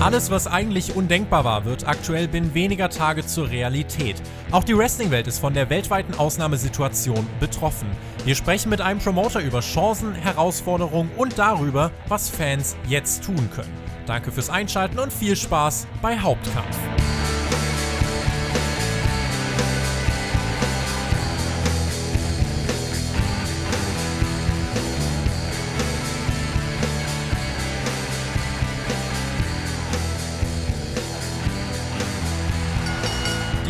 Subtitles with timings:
[0.00, 4.14] Alles, was eigentlich undenkbar war, wird aktuell binnen weniger Tage zur Realität.
[4.52, 7.88] Auch die Wrestling-Welt ist von der weltweiten Ausnahmesituation betroffen.
[8.24, 13.74] Wir sprechen mit einem Promoter über Chancen, Herausforderungen und darüber, was Fans jetzt tun können.
[14.06, 16.78] Danke fürs Einschalten und viel Spaß bei Hauptkampf.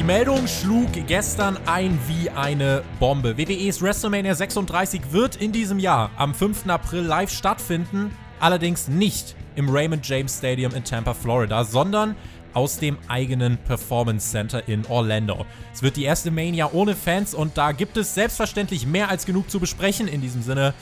[0.08, 3.36] Meldung schlug gestern ein wie eine Bombe.
[3.36, 6.66] WWEs WrestleMania 36 wird in diesem Jahr am 5.
[6.66, 12.16] April live stattfinden, allerdings nicht im Raymond James Stadium in Tampa, Florida, sondern
[12.54, 15.44] aus dem eigenen Performance Center in Orlando.
[15.74, 19.50] Es wird die erste Mania ohne Fans und da gibt es selbstverständlich mehr als genug
[19.50, 20.72] zu besprechen in diesem Sinne.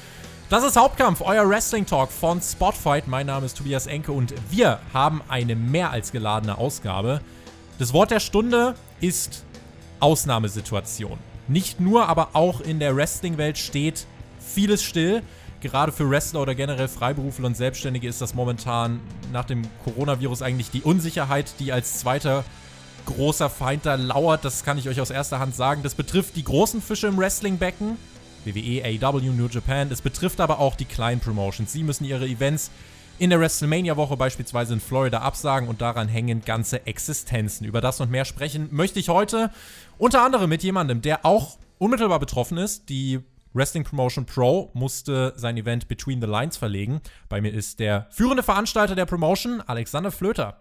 [0.51, 3.09] Das ist Hauptkampf, euer Wrestling Talk von Spotfight.
[3.09, 7.21] Mein Name ist Tobias Enke und wir haben eine mehr als geladene Ausgabe.
[7.81, 9.45] Das Wort der Stunde ist
[10.01, 11.19] Ausnahmesituation.
[11.49, 14.07] Nicht nur, aber auch in der Wrestling-Welt steht
[14.41, 15.23] vieles still.
[15.61, 19.01] Gerade für Wrestler oder generell Freiberufler und Selbstständige ist das momentan
[19.33, 22.45] nach dem Coronavirus eigentlich die Unsicherheit, die als zweiter
[23.07, 24.45] großer Feind da lauert.
[24.45, 25.83] Das kann ich euch aus erster Hand sagen.
[25.83, 27.97] Das betrifft die großen Fische im Wrestling-Becken,
[28.45, 29.91] WWE, AEW, New Japan.
[29.91, 31.73] Es betrifft aber auch die kleinen Promotions.
[31.73, 32.71] Sie müssen ihre Events
[33.19, 37.67] in der WrestleMania-Woche beispielsweise in Florida absagen und daran hängen ganze Existenzen.
[37.67, 39.51] Über das und mehr sprechen möchte ich heute
[39.99, 42.89] unter anderem mit jemandem, der auch unmittelbar betroffen ist.
[42.91, 43.21] Die
[43.55, 47.01] Wrestling Promotion Pro musste sein Event Between the Lines verlegen.
[47.31, 50.61] Bei mir ist der führende Veranstalter der Promotion, Alexander Flöter.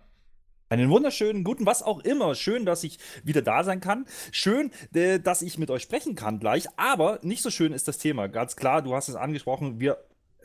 [0.69, 2.35] Einen wunderschönen guten, was auch immer.
[2.35, 4.05] Schön, dass ich wieder da sein kann.
[4.31, 6.67] Schön, äh, dass ich mit euch sprechen kann gleich.
[6.77, 8.27] Aber nicht so schön ist das Thema.
[8.27, 9.79] Ganz klar, du hast es angesprochen.
[9.79, 9.97] Wir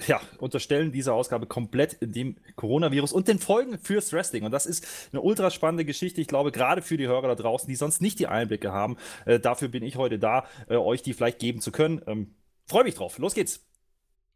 [0.06, 4.44] ja, unterstellen diese Ausgabe komplett dem Coronavirus und den Folgen fürs Wrestling.
[4.44, 6.20] Und das ist eine ultra spannende Geschichte.
[6.20, 8.96] Ich glaube, gerade für die Hörer da draußen, die sonst nicht die Einblicke haben.
[9.26, 12.02] Äh, dafür bin ich heute da, äh, euch die vielleicht geben zu können.
[12.06, 12.34] Ähm,
[12.70, 13.18] Freue mich drauf.
[13.18, 13.66] Los geht's.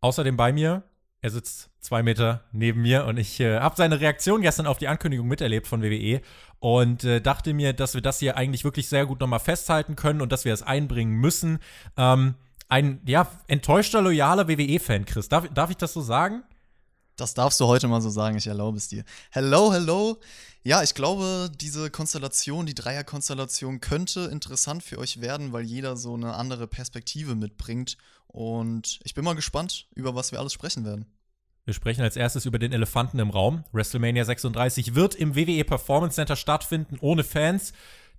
[0.00, 0.82] Außerdem bei mir,
[1.20, 4.88] er sitzt zwei Meter neben mir und ich äh, habe seine Reaktion gestern auf die
[4.88, 6.20] Ankündigung miterlebt von WWE
[6.58, 10.20] und äh, dachte mir, dass wir das hier eigentlich wirklich sehr gut nochmal festhalten können
[10.20, 11.60] und dass wir es einbringen müssen.
[11.96, 12.34] Ähm,
[12.68, 15.28] ein ja, enttäuschter, loyaler WWE-Fan, Chris.
[15.28, 16.42] Darf, darf ich das so sagen?
[17.16, 19.04] Das darfst du heute mal so sagen, ich erlaube es dir.
[19.30, 20.18] Hello, hello.
[20.64, 26.14] Ja, ich glaube, diese Konstellation, die Dreierkonstellation könnte interessant für euch werden, weil jeder so
[26.14, 27.96] eine andere Perspektive mitbringt.
[28.26, 31.06] Und ich bin mal gespannt, über was wir alles sprechen werden.
[31.66, 33.64] Wir sprechen als erstes über den Elefanten im Raum.
[33.72, 37.72] WrestleMania 36 wird im WWE Performance Center stattfinden, ohne Fans.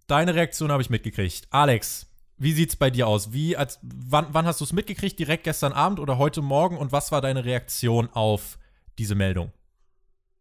[0.08, 1.48] Deine Reaktion habe ich mitgekriegt.
[1.50, 2.08] Alex,
[2.38, 3.34] wie sieht's bei dir aus?
[3.34, 5.18] Wie, als, wann, wann hast du es mitgekriegt?
[5.20, 6.78] Direkt gestern Abend oder heute Morgen?
[6.78, 8.58] Und was war deine Reaktion auf
[8.98, 9.52] diese Meldung?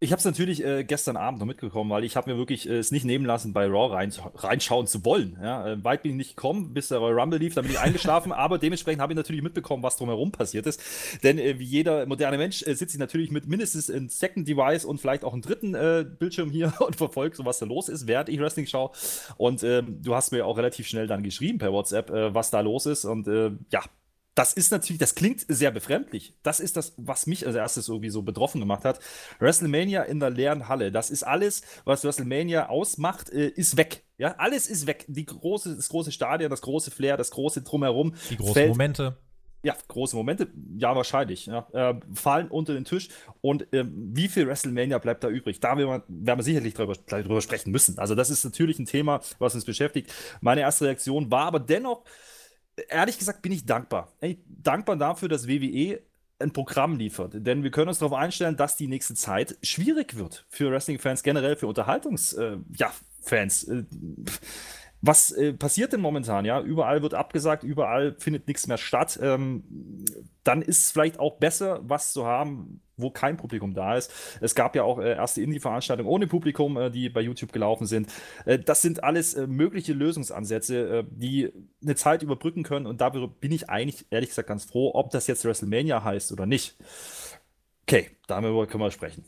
[0.00, 2.78] Ich habe es natürlich äh, gestern Abend noch mitbekommen, weil ich habe mir wirklich äh,
[2.78, 5.38] es nicht nehmen lassen, bei Raw rein, reinschauen zu wollen.
[5.40, 5.66] Ja?
[5.66, 8.32] Äh, weit bin ich nicht gekommen, bis der Royal Rumble lief, dann bin ich eingeschlafen,
[8.32, 10.82] aber dementsprechend habe ich natürlich mitbekommen, was drumherum passiert ist.
[11.22, 14.84] Denn äh, wie jeder moderne Mensch äh, sitze ich natürlich mit mindestens einem Second Device
[14.84, 18.06] und vielleicht auch einem dritten äh, Bildschirm hier und verfolge so, was da los ist,
[18.06, 18.90] während ich Wrestling schaue.
[19.36, 22.86] Und ähm, du hast mir auch relativ schnell dann geschrieben per WhatsApp, was da los
[22.86, 23.04] ist.
[23.04, 23.26] Und
[23.70, 23.82] ja,
[24.34, 26.34] das ist natürlich, das klingt sehr befremdlich.
[26.42, 28.98] Das ist das, was mich als erstes irgendwie so betroffen gemacht hat.
[29.38, 30.90] WrestleMania in der leeren Halle.
[30.90, 34.04] Das ist alles, was WrestleMania ausmacht, äh, ist weg.
[34.18, 35.04] Ja, alles ist weg.
[35.08, 38.14] Die große, das große Stadion, das große Flair, das große Drumherum.
[38.30, 39.16] Die großen fällt, Momente.
[39.62, 41.46] Ja, große Momente, ja, wahrscheinlich.
[41.46, 43.08] Ja, äh, fallen unter den Tisch.
[43.40, 45.60] Und äh, wie viel WrestleMania bleibt da übrig?
[45.60, 47.98] Da werden wir, sicherlich drüber, drüber sprechen müssen.
[47.98, 50.12] Also, das ist natürlich ein Thema, was uns beschäftigt.
[50.40, 52.04] Meine erste Reaktion war aber dennoch,
[52.88, 54.12] ehrlich gesagt bin ich dankbar.
[54.20, 56.00] Ey, dankbar dafür, dass WWE
[56.38, 57.32] ein Programm liefert.
[57.34, 61.56] Denn wir können uns darauf einstellen, dass die nächste Zeit schwierig wird für Wrestling-Fans, generell
[61.56, 63.64] für Unterhaltungs-Fans.
[63.64, 63.84] Äh, äh,
[65.00, 66.44] was äh, passiert denn momentan?
[66.44, 69.18] Ja, überall wird abgesagt, überall findet nichts mehr statt.
[69.22, 69.64] Ähm,
[70.44, 74.12] dann ist es vielleicht auch besser, was zu haben, wo kein Publikum da ist.
[74.40, 78.08] Es gab ja auch äh, erste Indie-Veranstaltungen ohne Publikum, äh, die bei YouTube gelaufen sind.
[78.44, 81.52] Äh, das sind alles äh, mögliche Lösungsansätze, äh, die
[81.82, 82.86] eine Zeit überbrücken können.
[82.86, 86.46] Und darüber bin ich eigentlich, ehrlich gesagt, ganz froh, ob das jetzt WrestleMania heißt oder
[86.46, 86.76] nicht.
[87.82, 89.24] Okay, darüber können wir sprechen.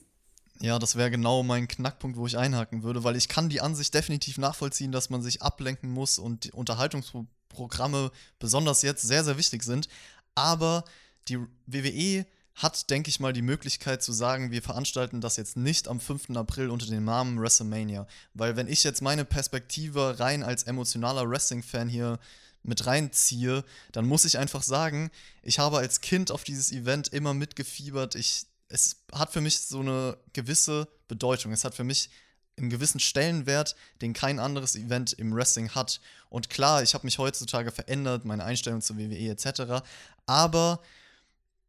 [0.61, 3.93] Ja, das wäre genau mein Knackpunkt, wo ich einhaken würde, weil ich kann die Ansicht
[3.93, 9.63] definitiv nachvollziehen, dass man sich ablenken muss und die Unterhaltungsprogramme besonders jetzt sehr, sehr wichtig
[9.63, 9.89] sind.
[10.35, 10.85] Aber
[11.29, 12.27] die WWE
[12.57, 16.31] hat, denke ich mal, die Möglichkeit zu sagen, wir veranstalten das jetzt nicht am 5.
[16.37, 18.07] April unter dem Namen WrestleMania.
[18.33, 22.19] Weil wenn ich jetzt meine Perspektive rein als emotionaler Wrestling-Fan hier
[22.63, 23.63] mit reinziehe,
[23.93, 25.11] dann muss ich einfach sagen,
[25.43, 28.15] ich habe als Kind auf dieses Event immer mitgefiebert.
[28.15, 31.53] Ich, es hat für mich so eine gewisse Bedeutung.
[31.53, 32.09] Es hat für mich
[32.57, 36.01] einen gewissen Stellenwert, den kein anderes Event im Wrestling hat.
[36.31, 39.85] Und klar, ich habe mich heutzutage verändert, meine Einstellung zur WWE etc.
[40.25, 40.81] Aber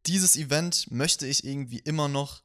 [0.06, 2.42] dieses Event möchte ich irgendwie immer noch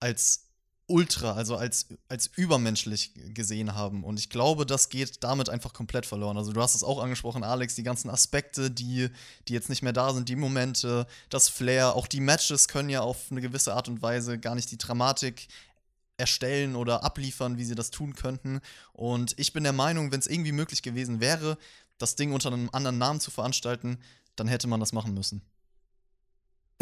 [0.00, 0.46] als
[0.86, 4.04] ultra, also als, als übermenschlich gesehen haben.
[4.04, 6.36] Und ich glaube, das geht damit einfach komplett verloren.
[6.36, 9.08] Also du hast es auch angesprochen, Alex, die ganzen Aspekte, die,
[9.48, 13.00] die jetzt nicht mehr da sind, die Momente, das Flair, auch die Matches können ja
[13.00, 15.48] auf eine gewisse Art und Weise gar nicht die Dramatik
[16.18, 18.60] erstellen oder abliefern, wie sie das tun könnten.
[18.92, 21.56] Und ich bin der Meinung, wenn es irgendwie möglich gewesen wäre,
[21.98, 23.98] das Ding unter einem anderen Namen zu veranstalten,
[24.36, 25.42] dann hätte man das machen müssen.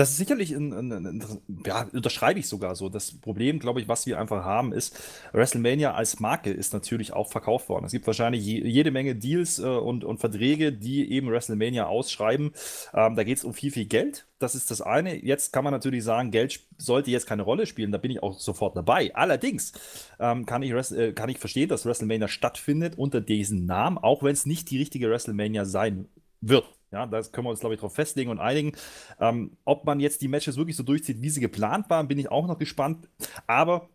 [0.01, 2.89] Das ist sicherlich, ein, ein, ein, ja, unterschreibe ich sogar so.
[2.89, 4.99] Das Problem, glaube ich, was wir einfach haben, ist,
[5.35, 7.85] WrestleMania als Marke ist natürlich auch verkauft worden.
[7.85, 12.53] Es gibt wahrscheinlich je, jede Menge Deals äh, und, und Verträge, die eben WrestleMania ausschreiben.
[12.95, 14.27] Ähm, da geht es um viel, viel Geld.
[14.39, 15.23] Das ist das eine.
[15.23, 17.93] Jetzt kann man natürlich sagen, Geld sollte jetzt keine Rolle spielen.
[17.93, 19.15] Da bin ich auch sofort dabei.
[19.15, 19.75] Allerdings
[20.19, 24.33] ähm, kann, ich, äh, kann ich verstehen, dass WrestleMania stattfindet unter diesem Namen, auch wenn
[24.33, 26.09] es nicht die richtige WrestleMania sein
[26.41, 26.65] wird.
[26.93, 28.73] Ja, da können wir uns, glaube ich, darauf festlegen und einigen.
[29.21, 32.31] Ähm, ob man jetzt die Matches wirklich so durchzieht, wie sie geplant waren, bin ich
[32.31, 33.09] auch noch gespannt.
[33.47, 33.89] Aber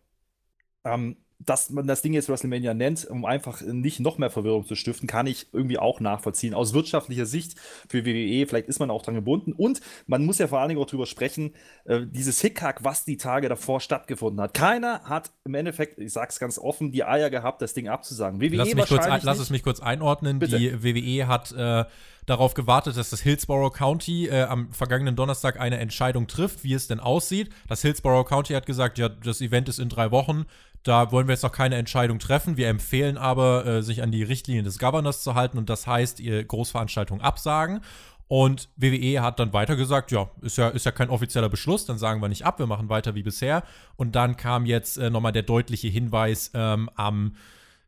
[0.84, 4.74] ähm, dass man das Ding jetzt WrestleMania nennt, um einfach nicht noch mehr Verwirrung zu
[4.74, 6.54] stiften, kann ich irgendwie auch nachvollziehen.
[6.54, 7.58] Aus wirtschaftlicher Sicht
[7.88, 9.52] für WWE, vielleicht ist man auch dran gebunden.
[9.52, 11.54] Und man muss ja vor allen Dingen auch drüber sprechen,
[11.84, 14.54] äh, dieses Hickhack, was die Tage davor stattgefunden hat.
[14.54, 18.40] Keiner hat im Endeffekt, ich sag's ganz offen, die Eier gehabt, das Ding abzusagen.
[18.40, 20.38] WWE lass, mich kurz, lass es mich kurz einordnen.
[20.38, 20.58] Bitte.
[20.58, 21.84] Die WWE hat äh,
[22.26, 26.88] darauf gewartet, dass das Hillsborough County äh, am vergangenen Donnerstag eine Entscheidung trifft, wie es
[26.88, 27.50] denn aussieht.
[27.68, 30.44] Das Hillsborough County hat gesagt, ja, das Event ist in drei Wochen.
[30.82, 32.56] Da wollen wir jetzt noch keine Entscheidung treffen.
[32.56, 36.20] Wir empfehlen aber, äh, sich an die Richtlinien des Governors zu halten und das heißt,
[36.20, 37.80] ihr Großveranstaltungen absagen.
[38.28, 41.96] Und WWE hat dann weiter gesagt, ja, ist ja, ist ja kein offizieller Beschluss, dann
[41.96, 43.62] sagen wir nicht ab, wir machen weiter wie bisher.
[43.94, 47.36] Und dann kam jetzt äh, nochmal der deutliche Hinweis ähm, am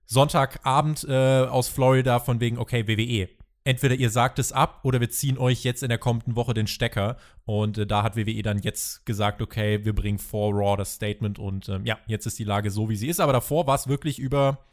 [0.07, 3.29] Sonntagabend äh, aus Florida von wegen, okay, WWE,
[3.65, 6.67] entweder ihr sagt es ab oder wir ziehen euch jetzt in der kommenden Woche den
[6.67, 7.17] Stecker.
[7.45, 11.39] Und äh, da hat WWE dann jetzt gesagt, okay, wir bringen vor Raw das Statement
[11.39, 13.21] und ähm, ja, jetzt ist die Lage so, wie sie ist.
[13.21, 14.65] Aber davor war es wirklich über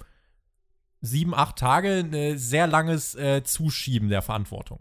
[1.01, 4.79] sieben, acht Tage ein sehr langes äh, Zuschieben der Verantwortung.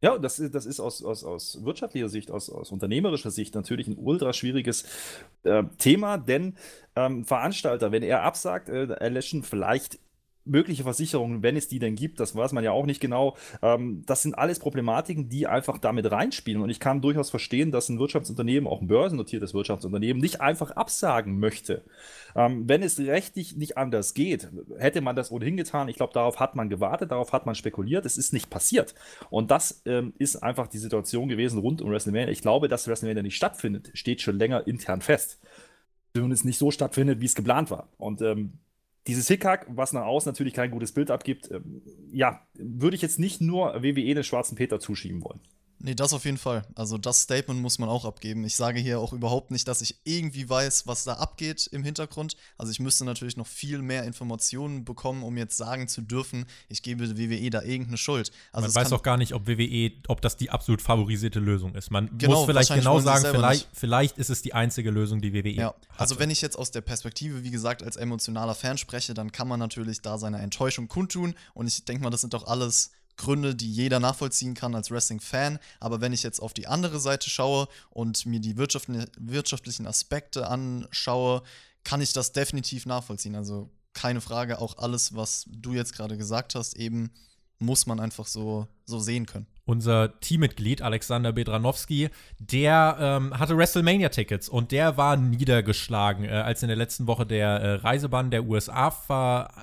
[0.00, 3.88] Ja, das ist, das ist aus, aus, aus wirtschaftlicher Sicht, aus, aus unternehmerischer Sicht natürlich
[3.88, 4.84] ein ultra schwieriges
[5.42, 6.56] äh, Thema, denn
[6.94, 9.98] ähm, Veranstalter, wenn er absagt, äh, erlöschen vielleicht
[10.48, 13.36] mögliche Versicherungen, wenn es die denn gibt, das weiß man ja auch nicht genau.
[13.62, 16.62] Ähm, das sind alles Problematiken, die einfach damit reinspielen.
[16.62, 21.38] Und ich kann durchaus verstehen, dass ein Wirtschaftsunternehmen, auch ein börsennotiertes Wirtschaftsunternehmen, nicht einfach absagen
[21.38, 21.82] möchte.
[22.34, 24.48] Ähm, wenn es rechtlich nicht anders geht,
[24.78, 25.88] hätte man das ohnehin getan.
[25.88, 28.06] Ich glaube, darauf hat man gewartet, darauf hat man spekuliert.
[28.06, 28.94] Es ist nicht passiert.
[29.30, 32.30] Und das ähm, ist einfach die Situation gewesen rund um WrestleMania.
[32.30, 35.38] Ich glaube, dass WrestleMania nicht stattfindet, steht schon länger intern fest.
[36.16, 37.88] Und es nicht so stattfindet, wie es geplant war.
[37.98, 38.54] Und ähm,
[39.08, 41.82] dieses Hickhack, was nach außen natürlich kein gutes Bild abgibt, ähm,
[42.12, 45.40] ja, würde ich jetzt nicht nur WWE den schwarzen Peter zuschieben wollen.
[45.80, 46.64] Nee, das auf jeden Fall.
[46.74, 48.44] Also das Statement muss man auch abgeben.
[48.44, 52.36] Ich sage hier auch überhaupt nicht, dass ich irgendwie weiß, was da abgeht im Hintergrund.
[52.56, 56.82] Also ich müsste natürlich noch viel mehr Informationen bekommen, um jetzt sagen zu dürfen, ich
[56.82, 58.32] gebe WWE da irgendeine Schuld.
[58.52, 61.90] Also man weiß auch gar nicht, ob WWE, ob das die absolut favorisierte Lösung ist.
[61.90, 65.48] Man genau, muss vielleicht genau sagen, vielleicht, vielleicht ist es die einzige Lösung, die WWE
[65.48, 65.74] ja.
[65.96, 69.48] Also wenn ich jetzt aus der Perspektive, wie gesagt, als emotionaler Fan spreche, dann kann
[69.48, 71.34] man natürlich da seine Enttäuschung kundtun.
[71.54, 75.58] Und ich denke mal, das sind doch alles Gründe, die jeder nachvollziehen kann als Wrestling-Fan.
[75.80, 81.42] Aber wenn ich jetzt auf die andere Seite schaue und mir die wirtschaftlichen Aspekte anschaue,
[81.84, 83.34] kann ich das definitiv nachvollziehen.
[83.34, 87.10] Also keine Frage, auch alles, was du jetzt gerade gesagt hast, eben
[87.58, 92.08] muss man einfach so, so sehen können unser Teammitglied Alexander Bedranowski,
[92.38, 97.48] der ähm, hatte WrestleMania-Tickets und der war niedergeschlagen, äh, als in der letzten Woche der
[97.48, 98.78] äh, Reisebann der USA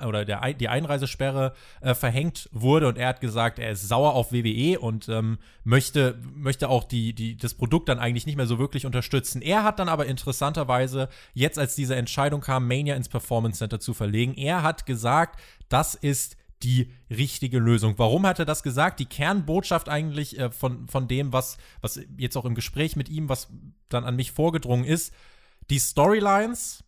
[0.06, 4.32] oder der, die Einreisesperre äh, verhängt wurde und er hat gesagt, er ist sauer auf
[4.32, 8.60] WWE und ähm, möchte, möchte auch die, die, das Produkt dann eigentlich nicht mehr so
[8.60, 9.42] wirklich unterstützen.
[9.42, 13.96] Er hat dann aber interessanterweise, jetzt als diese Entscheidung kam, Mania ins Performance Center zu
[13.96, 17.94] verlegen, er hat gesagt, das ist die richtige Lösung.
[17.98, 19.00] Warum hat er das gesagt?
[19.00, 23.30] Die Kernbotschaft eigentlich äh, von, von dem, was, was jetzt auch im Gespräch mit ihm,
[23.30, 23.50] was
[23.88, 25.14] dann an mich vorgedrungen ist,
[25.70, 26.84] die Storylines,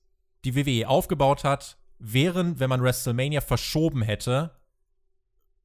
[0.46, 4.52] die WWE aufgebaut hat, wären, wenn man WrestleMania verschoben hätte,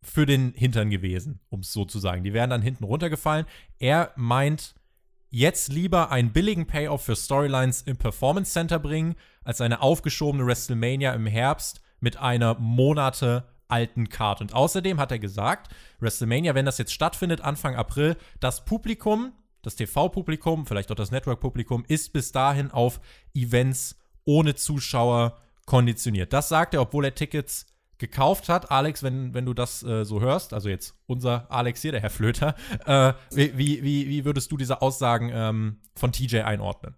[0.02, 2.24] für den Hintern gewesen, um es so zu sagen.
[2.24, 3.46] Die wären dann hinten runtergefallen.
[3.78, 4.74] Er meint,
[5.30, 9.14] jetzt lieber einen billigen Payoff für Storylines im Performance Center bringen,
[9.44, 14.40] als eine aufgeschobene WrestleMania im Herbst mit einer Monate alten Card.
[14.40, 19.76] Und außerdem hat er gesagt, WrestleMania, wenn das jetzt stattfindet, Anfang April, das Publikum, das
[19.76, 23.00] TV-Publikum, vielleicht auch das Network-Publikum, ist bis dahin auf
[23.34, 26.32] Events ohne Zuschauer konditioniert.
[26.32, 27.66] Das sagt er, obwohl er Tickets
[27.98, 28.70] gekauft hat.
[28.70, 32.10] Alex, wenn, wenn du das äh, so hörst, also jetzt unser Alex hier, der Herr
[32.10, 36.96] Flöter, äh, wie, wie, wie würdest du diese Aussagen ähm, von TJ einordnen?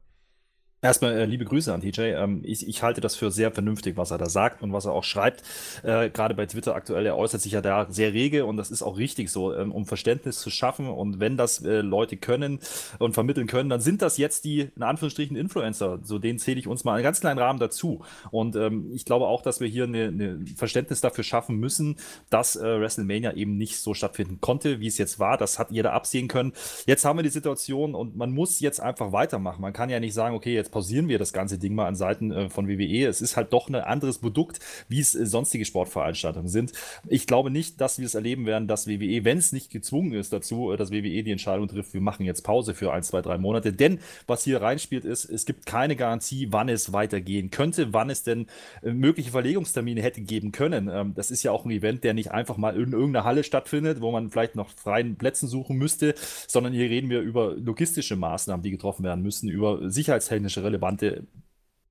[0.85, 2.01] Erstmal äh, liebe Grüße an TJ.
[2.13, 4.93] Ähm, ich, ich, halte das für sehr vernünftig, was er da sagt und was er
[4.93, 5.43] auch schreibt.
[5.83, 8.83] Äh, Gerade bei Twitter aktuell, er äußert sich ja da sehr rege und das ist
[8.83, 10.87] auch richtig so, ähm, um Verständnis zu schaffen.
[10.87, 12.59] Und wenn das äh, Leute können
[12.99, 16.01] und vermitteln können, dann sind das jetzt die, in Anführungsstrichen, Influencer.
[16.03, 18.05] So denen zähle ich uns mal einen ganz kleinen Rahmen dazu.
[18.31, 21.97] Und ähm, ich glaube auch, dass wir hier ein Verständnis dafür schaffen müssen,
[22.29, 25.39] dass äh, WrestleMania eben nicht so stattfinden konnte, wie es jetzt war.
[25.39, 26.53] Das hat jeder absehen können.
[26.85, 29.63] Jetzt haben wir die Situation und man muss jetzt einfach weitermachen.
[29.63, 32.33] Man kann ja nicht sagen, okay, jetzt pausieren wir das ganze Ding mal an Seiten
[32.33, 33.07] äh, von WWE.
[33.07, 36.73] Es ist halt doch ein anderes Produkt, wie es äh, sonstige Sportveranstaltungen sind.
[37.07, 40.33] Ich glaube nicht, dass wir es erleben werden, dass WWE, wenn es nicht gezwungen ist
[40.33, 43.39] dazu, äh, dass WWE die Entscheidung trifft, wir machen jetzt Pause für ein, zwei, drei
[43.39, 43.73] Monate.
[43.73, 48.25] Denn was hier reinspielt, ist, es gibt keine Garantie, wann es weitergehen könnte, wann es
[48.25, 48.47] denn
[48.83, 50.91] mögliche Verlegungstermine hätte geben können.
[50.93, 54.01] Ähm, das ist ja auch ein Event, der nicht einfach mal in irgendeiner Halle stattfindet,
[54.01, 56.17] wo man vielleicht noch freien Plätzen suchen müsste,
[56.49, 61.27] sondern hier reden wir über logistische Maßnahmen, die getroffen werden müssen, über sicherheitstechnische relevante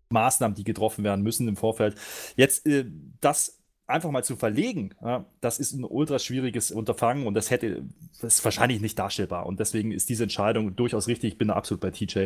[0.09, 1.95] Maßnahmen, die getroffen werden müssen im Vorfeld.
[2.35, 2.85] Jetzt äh,
[3.21, 7.83] das einfach mal zu verlegen, ja, das ist ein ultra schwieriges Unterfangen und das hätte,
[8.21, 9.45] das ist wahrscheinlich nicht darstellbar.
[9.45, 11.33] Und deswegen ist diese Entscheidung durchaus richtig.
[11.33, 12.25] Ich bin absolut bei TJ.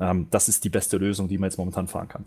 [0.00, 2.26] Ähm, das ist die beste Lösung, die man jetzt momentan fahren kann.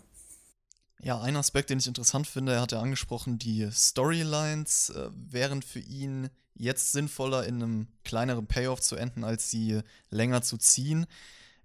[1.01, 5.61] Ja, ein Aspekt, den ich interessant finde, er hat ja angesprochen, die Storylines äh, wären
[5.61, 11.05] für ihn jetzt sinnvoller in einem kleineren Payoff zu enden, als sie länger zu ziehen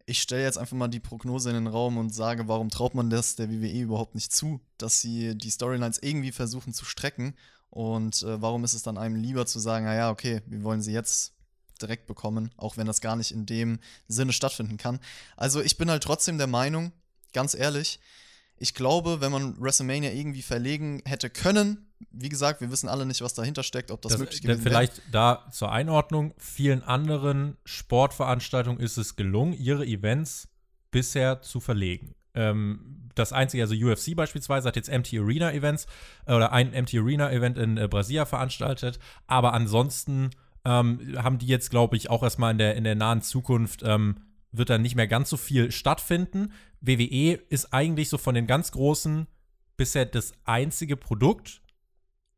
[0.06, 3.11] ich stelle jetzt einfach mal die Prognose in den Raum und sage, warum traut man
[3.11, 7.34] das der WWE überhaupt nicht zu, dass sie die Storylines irgendwie versuchen zu strecken
[7.70, 10.92] und äh, warum ist es dann einem lieber zu sagen, naja, okay, wir wollen sie
[10.92, 11.32] jetzt
[11.80, 15.00] direkt bekommen, auch wenn das gar nicht in dem Sinne stattfinden kann.
[15.37, 16.92] Also ich bin halt trotzdem der Meinung,
[17.32, 17.99] ganz ehrlich,
[18.58, 23.20] ich glaube, wenn man WrestleMania irgendwie verlegen hätte können, wie gesagt, wir wissen alle nicht,
[23.23, 25.11] was dahinter steckt, ob das, das möglich gewesen Vielleicht wäre.
[25.11, 30.49] da zur Einordnung, vielen anderen Sportveranstaltungen ist es gelungen, ihre Events
[30.90, 32.14] bisher zu verlegen.
[32.34, 35.87] Ähm, das einzige, also UFC beispielsweise hat jetzt MT Arena Events
[36.26, 40.30] äh, oder ein MT Arena Event in äh, Brasilia veranstaltet, aber ansonsten
[40.64, 44.16] ähm, haben die jetzt, glaube ich, auch erstmal in der, in der nahen Zukunft ähm,
[44.56, 46.52] wird dann nicht mehr ganz so viel stattfinden.
[46.86, 49.26] WWE ist eigentlich so von den ganz großen
[49.76, 51.62] bisher das einzige Produkt,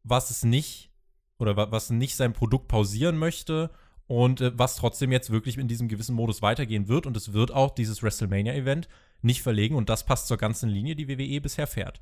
[0.02, 0.90] was es nicht
[1.38, 3.70] oder was nicht sein Produkt pausieren möchte
[4.06, 7.06] und äh, was trotzdem jetzt wirklich in diesem gewissen Modus weitergehen wird.
[7.06, 8.88] Und es wird auch dieses WrestleMania-Event
[9.22, 12.00] nicht verlegen und das passt zur ganzen Linie, die WWE bisher fährt.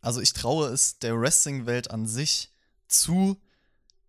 [0.00, 2.52] Also ich traue es der Wrestling-Welt an sich
[2.86, 3.36] zu,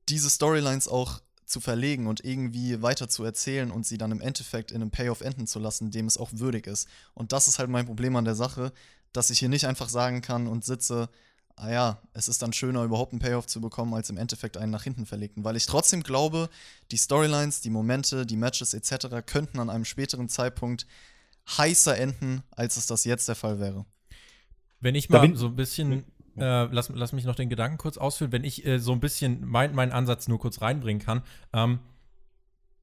[0.08, 4.72] diese Storylines auch zu verlegen und irgendwie weiter zu erzählen und sie dann im Endeffekt
[4.72, 6.88] in einem Payoff enden zu lassen, dem es auch würdig ist.
[7.16, 8.72] Und das ist halt mein Problem an der Sache,
[9.14, 11.10] dass ich hier nicht einfach sagen kann und sitze,
[11.56, 14.72] ah ja, es ist dann schöner, überhaupt einen Payoff zu bekommen, als im Endeffekt einen
[14.72, 15.44] nach hinten verlegten.
[15.44, 16.50] Weil ich trotzdem glaube,
[16.92, 19.08] die Storylines, die Momente, die Matches etc.
[19.26, 20.86] könnten an einem späteren Zeitpunkt
[21.58, 23.86] heißer enden, als es das jetzt der Fall wäre.
[24.82, 26.06] Wenn ich mal so ein bisschen,
[26.42, 29.46] äh, lass, lass mich noch den Gedanken kurz ausführen, wenn ich äh, so ein bisschen
[29.46, 31.22] mein, meinen Ansatz nur kurz reinbringen kann.
[31.54, 31.80] Ähm,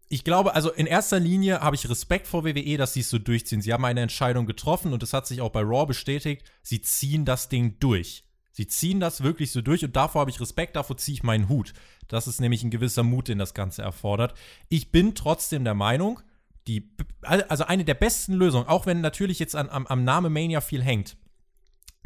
[0.09, 3.19] ich glaube, also in erster Linie habe ich Respekt vor WWE, dass sie es so
[3.19, 3.61] durchziehen.
[3.61, 6.45] Sie haben eine Entscheidung getroffen und es hat sich auch bei Raw bestätigt.
[6.63, 8.25] Sie ziehen das Ding durch.
[8.53, 11.49] Sie ziehen das wirklich so durch und davor habe ich Respekt, davor ziehe ich meinen
[11.49, 11.75] Hut.
[12.09, 14.35] Das ist nämlich ein gewisser Mut, den das Ganze erfordert.
[14.69, 16.21] Ich bin trotzdem der Meinung,
[16.67, 16.89] die,
[17.23, 20.83] also eine der besten Lösungen, auch wenn natürlich jetzt an, am, am Name Mania viel
[20.83, 21.17] hängt.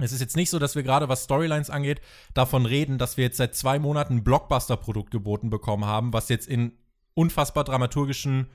[0.02, 2.00] Es ist jetzt nicht so, dass wir gerade, was Storylines angeht,
[2.35, 6.49] davon reden, dass wir jetzt seit zwei Monaten ein Blockbuster-Produkt geboten bekommen haben, was jetzt
[6.49, 6.73] in
[7.14, 8.49] unfassbar dramaturgischen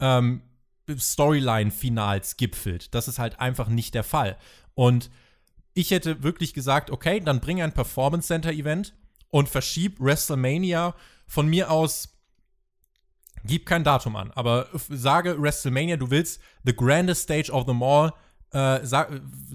[0.00, 0.42] ähm,
[0.88, 2.94] Storyline-Finals gipfelt.
[2.94, 4.36] Das ist halt einfach nicht der Fall.
[4.74, 5.10] Und
[5.74, 8.94] ich hätte wirklich gesagt, okay, dann bring ein Performance Center Event
[9.30, 10.94] und verschieb WrestleMania
[11.26, 12.14] von mir aus.
[13.44, 18.12] Gib kein Datum an, aber sage WrestleMania, du willst the grandest stage of them all
[18.52, 19.10] äh, sag,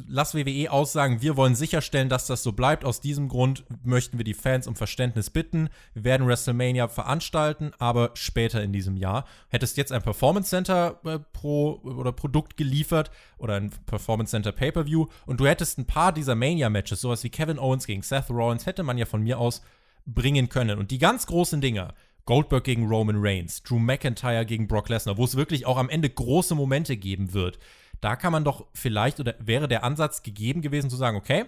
[0.07, 2.85] lass WWE aussagen, wir wollen sicherstellen, dass das so bleibt.
[2.85, 5.69] Aus diesem Grund möchten wir die Fans um Verständnis bitten.
[5.95, 9.25] Wir werden WrestleMania veranstalten, aber später in diesem Jahr.
[9.49, 13.09] Hättest jetzt ein Performance Center äh, Pro oder Produkt geliefert
[13.39, 17.57] oder ein Performance Center Pay-Per-View und du hättest ein paar dieser Mania-Matches, sowas wie Kevin
[17.57, 19.63] Owens gegen Seth Rollins, hätte man ja von mir aus
[20.05, 20.77] bringen können.
[20.77, 21.95] Und die ganz großen Dinger,
[22.25, 26.09] Goldberg gegen Roman Reigns, Drew McIntyre gegen Brock Lesnar, wo es wirklich auch am Ende
[26.09, 27.57] große Momente geben wird
[28.03, 31.45] da kann man doch vielleicht oder wäre der Ansatz gegeben gewesen zu sagen, okay,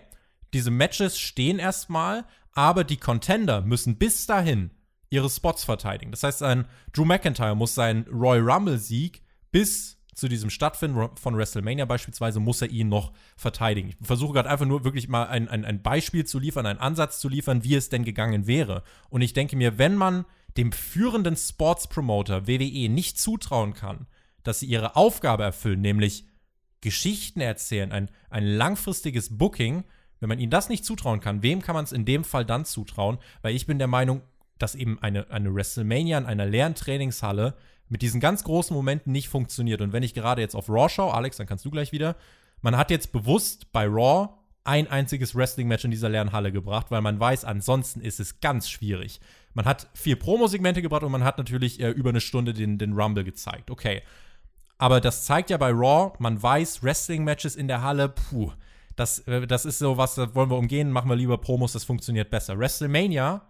[0.53, 4.71] diese Matches stehen erstmal, aber die Contender müssen bis dahin
[5.09, 6.11] ihre Spots verteidigen.
[6.11, 9.21] Das heißt, ein Drew McIntyre muss seinen Royal Rumble Sieg
[9.51, 13.89] bis zu diesem Stattfinden von WrestleMania beispielsweise muss er ihn noch verteidigen.
[13.89, 17.19] Ich versuche gerade einfach nur wirklich mal ein, ein, ein Beispiel zu liefern, einen Ansatz
[17.19, 18.83] zu liefern, wie es denn gegangen wäre.
[19.09, 20.23] Und ich denke mir, wenn man
[20.55, 24.07] dem führenden Sports-Promoter WWE nicht zutrauen kann,
[24.43, 26.25] dass sie ihre Aufgabe erfüllen, nämlich
[26.85, 29.83] Geschichten erzählen, ein, ein langfristiges Booking,
[30.19, 32.63] wenn man ihnen das nicht zutrauen kann, wem kann man es in dem Fall dann
[32.63, 33.17] zutrauen?
[33.41, 34.21] Weil ich bin der Meinung,
[34.59, 37.55] dass eben eine, eine WrestleMania in einer leeren Trainingshalle
[37.89, 39.81] mit diesen ganz großen Momenten nicht funktioniert.
[39.81, 42.15] Und wenn ich gerade jetzt auf Raw schaue, Alex, dann kannst du gleich wieder,
[42.61, 44.29] man hat jetzt bewusst bei Raw
[44.63, 48.69] ein einziges Wrestling-Match in dieser leeren Halle gebracht, weil man weiß, ansonsten ist es ganz
[48.69, 49.19] schwierig.
[49.55, 52.93] Man hat vier Promo-Segmente gebracht und man hat natürlich äh, über eine Stunde den, den
[52.93, 53.71] Rumble gezeigt.
[53.71, 54.03] Okay.
[54.77, 58.51] Aber das zeigt ja bei Raw, man weiß, Wrestling-Matches in der Halle, puh,
[58.95, 61.83] das, äh, das ist so was, das wollen wir umgehen, machen wir lieber Promos, das
[61.83, 62.57] funktioniert besser.
[62.59, 63.41] WrestleMania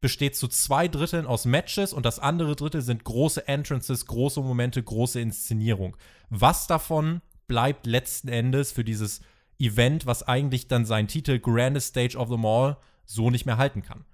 [0.00, 4.82] besteht zu zwei Dritteln aus Matches und das andere Drittel sind große Entrances, große Momente,
[4.82, 5.96] große Inszenierung.
[6.28, 9.20] Was davon bleibt letzten Endes für dieses
[9.58, 13.82] Event, was eigentlich dann seinen Titel Grandest Stage of them All so nicht mehr halten
[13.82, 14.04] kann?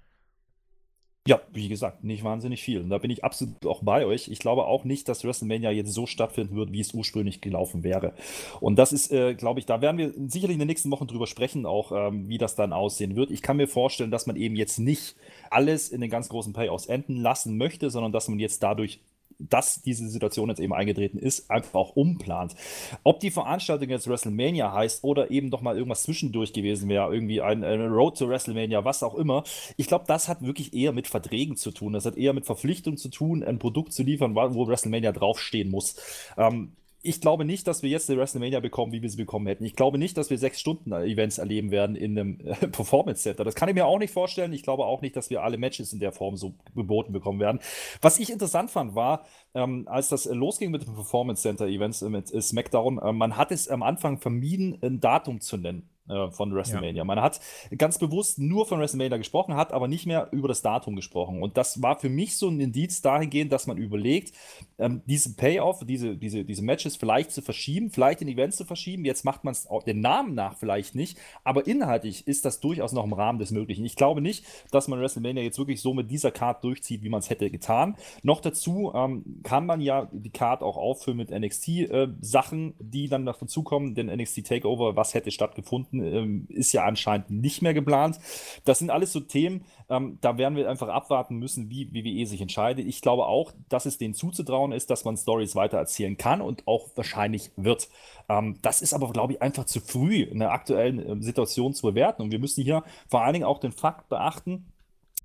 [1.27, 2.81] Ja, wie gesagt, nicht wahnsinnig viel.
[2.81, 4.29] Und da bin ich absolut auch bei euch.
[4.29, 8.13] Ich glaube auch nicht, dass WrestleMania jetzt so stattfinden wird, wie es ursprünglich gelaufen wäre.
[8.61, 11.27] Und das ist, äh, glaube ich, da werden wir sicherlich in den nächsten Wochen drüber
[11.27, 13.31] sprechen, auch ähm, wie das dann aussehen wird.
[13.31, 15.17] Ich kann mir vorstellen, dass man eben jetzt nicht
[15.51, 19.01] alles in den ganz großen Payoffs enden lassen möchte, sondern dass man jetzt dadurch
[19.39, 22.55] dass diese Situation jetzt eben eingetreten ist, einfach auch umplant.
[23.03, 27.41] Ob die Veranstaltung jetzt WrestleMania heißt oder eben doch mal irgendwas zwischendurch gewesen wäre, irgendwie
[27.41, 29.43] ein, eine Road to WrestleMania, was auch immer,
[29.77, 31.93] ich glaube, das hat wirklich eher mit Verträgen zu tun.
[31.93, 35.95] Das hat eher mit Verpflichtung zu tun, ein Produkt zu liefern, wo WrestleMania draufstehen muss.
[36.37, 39.63] Ähm, ich glaube nicht, dass wir jetzt eine WrestleMania bekommen, wie wir sie bekommen hätten.
[39.63, 43.45] Ich glaube nicht, dass wir sechs Stunden Events erleben werden in einem äh, Performance Center.
[43.45, 44.51] Das kann ich mir auch nicht vorstellen.
[44.51, 47.59] Ich glaube auch nicht, dass wir alle Matches in der Form so geboten bekommen werden.
[48.01, 52.09] Was ich interessant fand, war, ähm, als das losging mit den Performance Center Events äh,
[52.09, 55.89] mit SmackDown, äh, man hat es am Anfang vermieden, ein Datum zu nennen.
[56.09, 56.93] Äh, von WrestleMania.
[56.93, 57.03] Ja.
[57.03, 57.39] Man hat
[57.77, 61.43] ganz bewusst nur von WrestleMania gesprochen, hat aber nicht mehr über das Datum gesprochen.
[61.43, 64.33] Und das war für mich so ein Indiz dahingehend, dass man überlegt,
[64.79, 69.05] ähm, diesen Payoff, diese, diese, diese Matches vielleicht zu verschieben, vielleicht in Events zu verschieben.
[69.05, 73.03] Jetzt macht man es den Namen nach vielleicht nicht, aber inhaltlich ist das durchaus noch
[73.03, 73.85] im Rahmen des Möglichen.
[73.85, 77.19] Ich glaube nicht, dass man WrestleMania jetzt wirklich so mit dieser Card durchzieht, wie man
[77.19, 77.95] es hätte getan.
[78.23, 83.25] Noch dazu ähm, kann man ja die Card auch auffüllen mit NXT-Sachen, äh, die dann
[83.25, 88.19] noch dazukommen, denn NXT Takeover, was hätte stattgefunden, ähm, ist ja anscheinend nicht mehr geplant.
[88.65, 92.41] Das sind alles so Themen, ähm, da werden wir einfach abwarten müssen, wie WWE sich
[92.41, 92.85] entscheidet.
[92.85, 96.67] Ich glaube auch, dass es denen zuzutrauen ist, dass man Stories weiter erzählen kann und
[96.67, 97.89] auch wahrscheinlich wird.
[98.29, 101.87] Ähm, das ist aber, glaube ich, einfach zu früh in der aktuellen äh, Situation zu
[101.87, 102.21] bewerten.
[102.21, 104.67] Und wir müssen hier vor allen Dingen auch den Fakt beachten,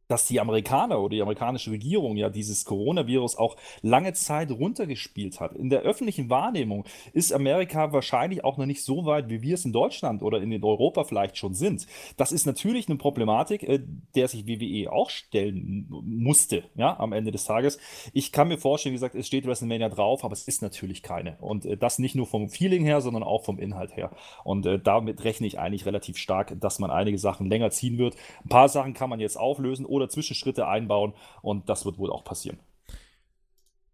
[0.08, 5.54] dass die Amerikaner oder die amerikanische Regierung ja dieses Coronavirus auch lange Zeit runtergespielt hat.
[5.54, 9.64] In der öffentlichen Wahrnehmung ist Amerika wahrscheinlich auch noch nicht so weit, wie wir es
[9.64, 11.86] in Deutschland oder in Europa vielleicht schon sind.
[12.16, 13.80] Das ist natürlich eine Problematik, äh,
[14.14, 17.78] der sich WWE auch stellen musste, ja, am Ende des Tages.
[18.12, 21.36] Ich kann mir vorstellen, wie gesagt, es steht WrestleMania drauf, aber es ist natürlich keine.
[21.40, 24.10] Und äh, das nicht nur vom Feeling her, sondern auch vom Inhalt her.
[24.44, 28.16] Und äh, damit rechne ich eigentlich relativ stark, dass man einige Sachen länger ziehen wird.
[28.44, 32.24] Ein paar Sachen kann man jetzt auflösen oder Zwischenschritte einbauen und das wird wohl auch
[32.24, 32.58] passieren.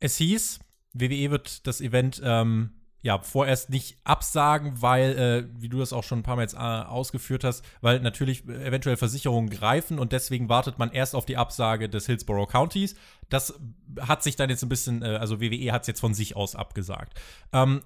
[0.01, 0.61] Es hieß,
[0.93, 2.71] WWE wird das Event ähm,
[3.03, 6.55] ja vorerst nicht absagen, weil, äh, wie du das auch schon ein paar Mal jetzt
[6.55, 11.37] äh, ausgeführt hast, weil natürlich eventuell Versicherungen greifen und deswegen wartet man erst auf die
[11.37, 12.95] Absage des Hillsborough Countys.
[13.29, 13.59] Das
[14.01, 16.55] hat sich dann jetzt ein bisschen, äh, also WWE hat es jetzt von sich aus
[16.55, 17.19] abgesagt.
[17.53, 17.81] Ähm,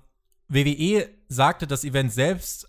[0.48, 2.68] WWE sagte das Event selbst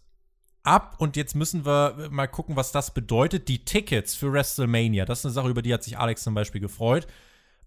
[0.66, 3.48] ab und jetzt müssen wir mal gucken, was das bedeutet.
[3.48, 6.62] Die Tickets für WrestleMania, das ist eine Sache, über die hat sich Alex zum Beispiel
[6.62, 7.08] gefreut.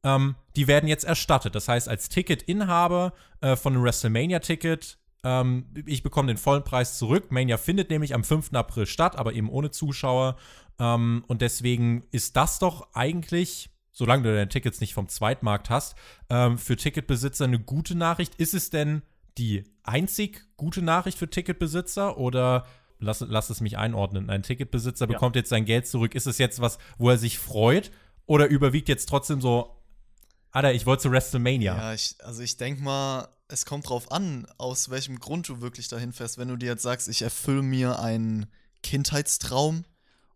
[0.05, 1.55] Ähm, die werden jetzt erstattet.
[1.55, 7.31] Das heißt, als Ticketinhaber äh, von einem WrestleMania-Ticket, ähm, ich bekomme den vollen Preis zurück.
[7.31, 8.53] Mania findet nämlich am 5.
[8.55, 10.37] April statt, aber eben ohne Zuschauer.
[10.79, 15.97] Ähm, und deswegen ist das doch eigentlich, solange du deine Tickets nicht vom Zweitmarkt hast,
[16.31, 18.37] ähm, für Ticketbesitzer eine gute Nachricht.
[18.37, 19.03] Ist es denn
[19.37, 22.67] die einzig gute Nachricht für Ticketbesitzer oder
[22.99, 24.31] lass, lass es mich einordnen.
[24.31, 25.13] Ein Ticketbesitzer ja.
[25.13, 26.15] bekommt jetzt sein Geld zurück.
[26.15, 27.91] Ist es jetzt was, wo er sich freut?
[28.27, 29.77] Oder überwiegt jetzt trotzdem so,
[30.51, 31.77] Alter, ich wollte zu WrestleMania?
[31.77, 35.89] Ja, ich, also ich denke mal, es kommt drauf an, aus welchem Grund du wirklich
[35.89, 36.39] dahin fährst.
[36.39, 38.47] Wenn du dir jetzt sagst, ich erfülle mir einen
[38.83, 39.85] Kindheitstraum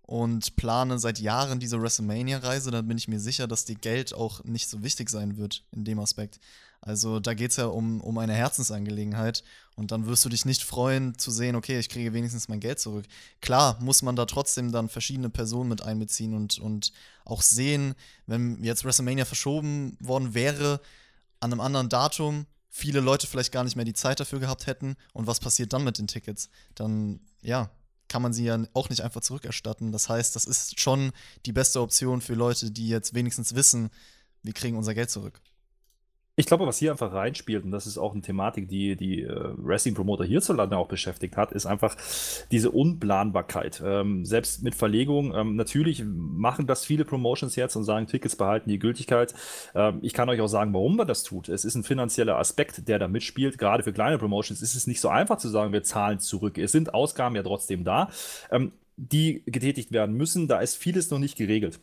[0.03, 4.43] und plane seit Jahren diese WrestleMania-Reise, dann bin ich mir sicher, dass dir Geld auch
[4.45, 6.41] nicht so wichtig sein wird in dem Aspekt.
[6.83, 9.45] Also da geht es ja um, um eine Herzensangelegenheit
[9.77, 12.81] und dann wirst du dich nicht freuen zu sehen, okay, ich kriege wenigstens mein Geld
[12.81, 13.07] zurück.
[13.41, 16.93] Klar muss man da trotzdem dann verschiedene Personen mit einbeziehen und, und
[17.25, 17.95] auch sehen,
[18.27, 20.81] wenn jetzt WrestleMania verschoben worden wäre
[21.39, 24.97] an einem anderen Datum, viele Leute vielleicht gar nicht mehr die Zeit dafür gehabt hätten.
[25.13, 26.49] Und was passiert dann mit den Tickets?
[26.75, 27.71] Dann, ja,
[28.09, 29.93] kann man sie ja auch nicht einfach zurückerstatten.
[29.93, 31.13] Das heißt, das ist schon
[31.47, 33.91] die beste Option für Leute, die jetzt wenigstens wissen,
[34.43, 35.41] wir kriegen unser Geld zurück.
[36.43, 39.53] Ich glaube, was hier einfach reinspielt, und das ist auch eine Thematik, die die äh,
[39.59, 41.97] Wrestling-Promoter hierzulande auch beschäftigt hat, ist einfach
[42.51, 43.81] diese Unplanbarkeit.
[43.87, 48.69] Ähm, selbst mit Verlegung, ähm, natürlich machen das viele Promotions jetzt und sagen, Tickets behalten
[48.69, 49.37] die Gültigkeit.
[49.77, 51.49] Ähm, ich kann euch auch sagen, warum man das tut.
[51.49, 53.57] Es ist ein finanzieller Aspekt, der da mitspielt.
[53.57, 56.59] Gerade für kleine Promotions ist es nicht so einfach zu sagen, wir zahlen zurück.
[56.59, 58.11] Es sind Ausgaben ja trotzdem da,
[58.51, 60.49] ähm, die getätigt werden müssen.
[60.49, 61.79] Da ist vieles noch nicht geregelt.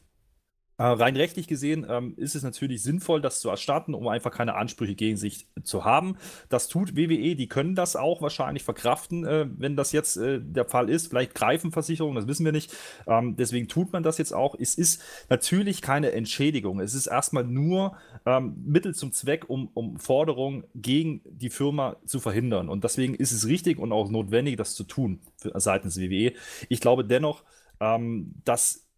[0.79, 4.55] Äh, rein rechtlich gesehen ähm, ist es natürlich sinnvoll, das zu erstatten, um einfach keine
[4.55, 6.15] Ansprüche gegen sich zu haben.
[6.47, 10.63] Das tut WWE, die können das auch wahrscheinlich verkraften, äh, wenn das jetzt äh, der
[10.63, 11.07] Fall ist.
[11.07, 12.73] Vielleicht greifen Versicherungen, das wissen wir nicht.
[13.07, 14.55] Ähm, deswegen tut man das jetzt auch.
[14.57, 16.79] Es ist natürlich keine Entschädigung.
[16.79, 22.21] Es ist erstmal nur ähm, Mittel zum Zweck, um, um Forderungen gegen die Firma zu
[22.21, 22.69] verhindern.
[22.69, 26.31] Und deswegen ist es richtig und auch notwendig, das zu tun für, seitens WWE.
[26.69, 27.43] Ich glaube dennoch,
[27.81, 28.88] ähm, dass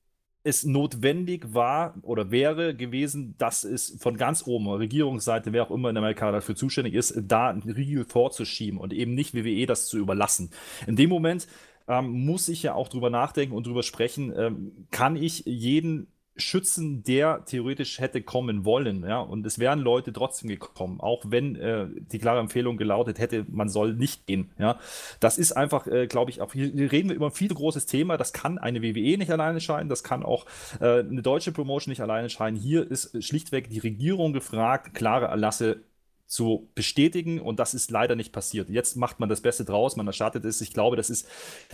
[0.43, 5.89] es notwendig war oder wäre gewesen, dass es von ganz oben, Regierungsseite, wer auch immer
[5.89, 9.99] in Amerika dafür zuständig ist, da einen Riegel vorzuschieben und eben nicht WWE das zu
[9.99, 10.51] überlassen.
[10.87, 11.47] In dem Moment
[11.87, 17.03] ähm, muss ich ja auch drüber nachdenken und drüber sprechen, ähm, kann ich jeden schützen,
[17.03, 19.03] der theoretisch hätte kommen wollen.
[19.03, 19.19] Ja?
[19.19, 23.69] Und es wären Leute trotzdem gekommen, auch wenn äh, die klare Empfehlung gelautet hätte, man
[23.69, 24.51] soll nicht gehen.
[24.57, 24.79] Ja?
[25.19, 28.17] Das ist einfach, äh, glaube ich, auch, hier reden wir über ein viel großes Thema.
[28.17, 30.45] Das kann eine WWE nicht alleine scheinen, das kann auch
[30.79, 32.57] äh, eine deutsche Promotion nicht alleine scheinen.
[32.57, 35.83] Hier ist schlichtweg die Regierung gefragt, klare Erlasse
[36.31, 38.69] zu bestätigen und das ist leider nicht passiert.
[38.69, 40.61] Jetzt macht man das Beste draus, man erstattet es.
[40.61, 41.27] Ich glaube, das ist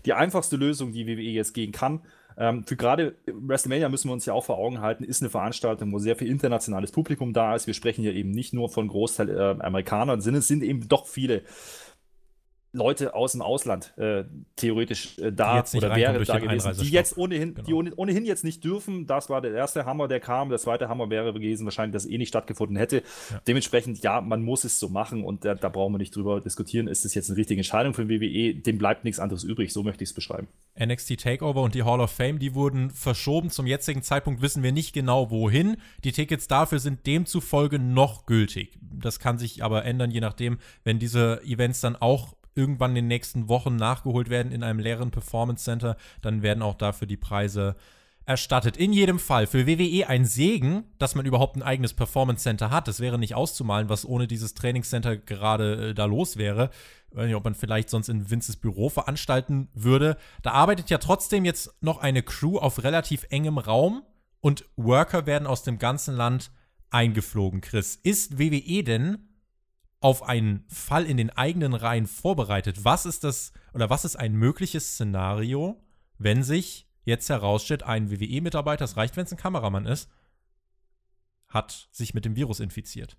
[0.03, 2.01] die einfachste Lösung, die WWE jetzt gehen kann.
[2.37, 5.91] Ähm, für gerade WrestleMania müssen wir uns ja auch vor Augen halten, ist eine Veranstaltung,
[5.91, 7.65] wo sehr viel internationales Publikum da ist.
[7.65, 11.07] Wir sprechen hier eben nicht nur von Großteil äh, Amerikanern, sondern es sind eben doch
[11.07, 11.41] viele
[12.73, 14.25] Leute aus dem Ausland äh,
[14.55, 17.81] theoretisch äh, da oder wäre da gewesen, die jetzt ohnehin, genau.
[17.81, 19.07] die ohnehin jetzt nicht dürfen.
[19.07, 20.49] Das war der erste Hammer, der kam.
[20.49, 23.03] Der zweite Hammer wäre gewesen, wahrscheinlich, dass eh nicht stattgefunden hätte.
[23.31, 23.41] Ja.
[23.47, 26.87] Dementsprechend, ja, man muss es so machen und da, da brauchen wir nicht drüber diskutieren.
[26.87, 28.55] Ist das jetzt eine richtige Entscheidung für den WWE?
[28.55, 29.73] Dem bleibt nichts anderes übrig.
[29.73, 30.47] So möchte ich es beschreiben.
[30.79, 33.49] NXT Takeover und die Hall of Fame, die wurden verschoben.
[33.49, 35.77] Zum jetzigen Zeitpunkt wissen wir nicht genau wohin.
[36.03, 38.77] Die Tickets dafür sind demzufolge noch gültig.
[38.81, 43.07] Das kann sich aber ändern, je nachdem, wenn diese Events dann auch irgendwann in den
[43.07, 47.75] nächsten Wochen nachgeholt werden in einem leeren Performance Center, dann werden auch dafür die Preise
[48.27, 48.75] erstattet.
[48.75, 52.87] In jedem Fall für WWE ein Segen, dass man überhaupt ein eigenes Performance Center hat.
[52.87, 56.69] Das wäre nicht auszumalen, was ohne dieses Trainingscenter gerade äh, da los wäre.
[57.09, 60.17] Ich weiß nicht, ob man vielleicht sonst in Vinces Büro veranstalten würde.
[60.41, 64.03] Da arbeitet ja trotzdem jetzt noch eine Crew auf relativ engem Raum
[64.41, 66.51] und Worker werden aus dem ganzen Land
[66.89, 67.61] eingeflogen.
[67.61, 69.26] Chris, ist WWE denn
[69.99, 72.83] auf einen Fall in den eigenen Reihen vorbereitet?
[72.83, 75.81] Was ist das oder was ist ein mögliches Szenario,
[76.17, 80.09] wenn sich jetzt herausstellt, ein WWE-Mitarbeiter, es reicht, wenn es ein Kameramann ist,
[81.47, 83.17] hat sich mit dem Virus infiziert?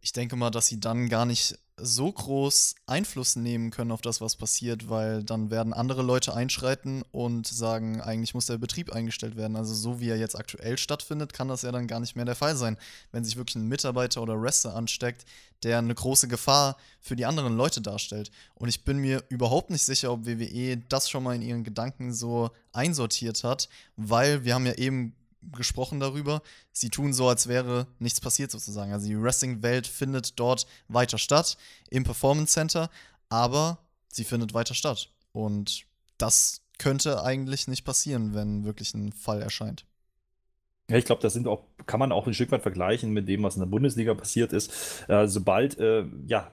[0.00, 4.20] Ich denke mal, dass sie dann gar nicht so groß Einfluss nehmen können auf das,
[4.20, 9.36] was passiert, weil dann werden andere Leute einschreiten und sagen, eigentlich muss der Betrieb eingestellt
[9.36, 9.56] werden.
[9.56, 12.36] Also so wie er jetzt aktuell stattfindet, kann das ja dann gar nicht mehr der
[12.36, 12.78] Fall sein.
[13.10, 15.24] Wenn sich wirklich ein Mitarbeiter oder Wrestler ansteckt,
[15.64, 18.30] der eine große Gefahr für die anderen Leute darstellt.
[18.54, 22.12] Und ich bin mir überhaupt nicht sicher, ob WWE das schon mal in ihren Gedanken
[22.12, 25.14] so einsortiert hat, weil wir haben ja eben
[25.52, 26.42] gesprochen darüber.
[26.72, 28.92] Sie tun so, als wäre nichts passiert sozusagen.
[28.92, 31.56] Also die Wrestling-Welt findet dort weiter statt
[31.90, 32.90] im Performance Center,
[33.28, 33.78] aber
[34.08, 35.10] sie findet weiter statt.
[35.32, 35.84] Und
[36.18, 39.84] das könnte eigentlich nicht passieren, wenn wirklich ein Fall erscheint.
[40.90, 43.42] Ja, ich glaube, das sind auch, kann man auch ein Stück weit vergleichen mit dem,
[43.42, 45.08] was in der Bundesliga passiert ist.
[45.08, 46.52] Äh, sobald äh, ja,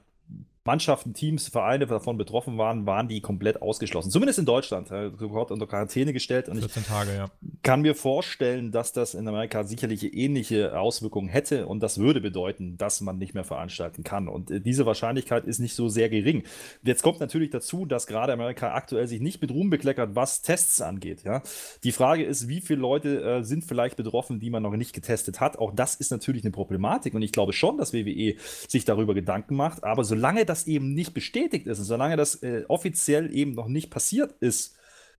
[0.63, 4.11] Mannschaften, Teams, Vereine davon betroffen waren, waren die komplett ausgeschlossen.
[4.11, 4.89] Zumindest in Deutschland.
[5.17, 6.49] Sofort unter Quarantäne gestellt.
[6.49, 7.31] Und 14 Tage, ja.
[7.63, 11.65] kann mir vorstellen, dass das in Amerika sicherlich ähnliche Auswirkungen hätte.
[11.65, 14.27] Und das würde bedeuten, dass man nicht mehr veranstalten kann.
[14.27, 16.43] Und äh, diese Wahrscheinlichkeit ist nicht so sehr gering.
[16.83, 20.79] Jetzt kommt natürlich dazu, dass gerade Amerika aktuell sich nicht mit Ruhm bekleckert, was Tests
[20.79, 21.23] angeht.
[21.23, 21.41] Ja?
[21.83, 25.39] Die Frage ist, wie viele Leute äh, sind vielleicht betroffen, die man noch nicht getestet
[25.39, 25.57] hat.
[25.57, 27.15] Auch das ist natürlich eine Problematik.
[27.15, 28.35] Und ich glaube schon, dass WWE
[28.67, 29.83] sich darüber Gedanken macht.
[29.83, 33.89] Aber solange das eben nicht bestätigt ist und solange das äh, offiziell eben noch nicht
[33.89, 34.75] passiert ist,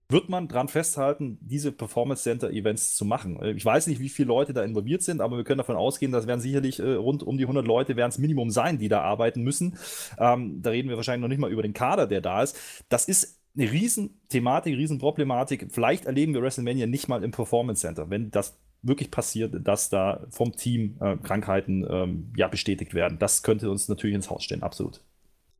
[0.09, 3.41] wird man daran festhalten, diese Performance Center Events zu machen.
[3.41, 6.11] Äh, ich weiß nicht, wie viele Leute da involviert sind, aber wir können davon ausgehen,
[6.11, 9.01] dass werden sicherlich äh, rund um die 100 Leute werden es Minimum sein, die da
[9.01, 9.77] arbeiten müssen.
[10.19, 12.57] Ähm, da reden wir wahrscheinlich noch nicht mal über den Kader, der da ist.
[12.89, 15.67] Das ist eine Riesenthematik, Riesenproblematik.
[15.71, 18.09] Vielleicht erleben wir WrestleMania nicht mal im Performance Center.
[18.09, 23.17] Wenn das wirklich passiert, dass da vom Team äh, Krankheiten ähm, ja bestätigt werden.
[23.17, 25.01] Das könnte uns natürlich ins Haus stehen, absolut.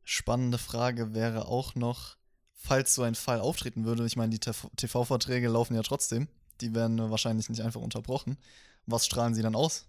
[0.04, 2.16] Spannende Frage wäre auch noch,
[2.52, 4.06] falls so ein Fall auftreten würde.
[4.06, 6.28] Ich meine, die TV-Verträge laufen ja trotzdem.
[6.60, 8.38] Die werden wahrscheinlich nicht einfach unterbrochen.
[8.86, 9.86] Was strahlen sie dann aus?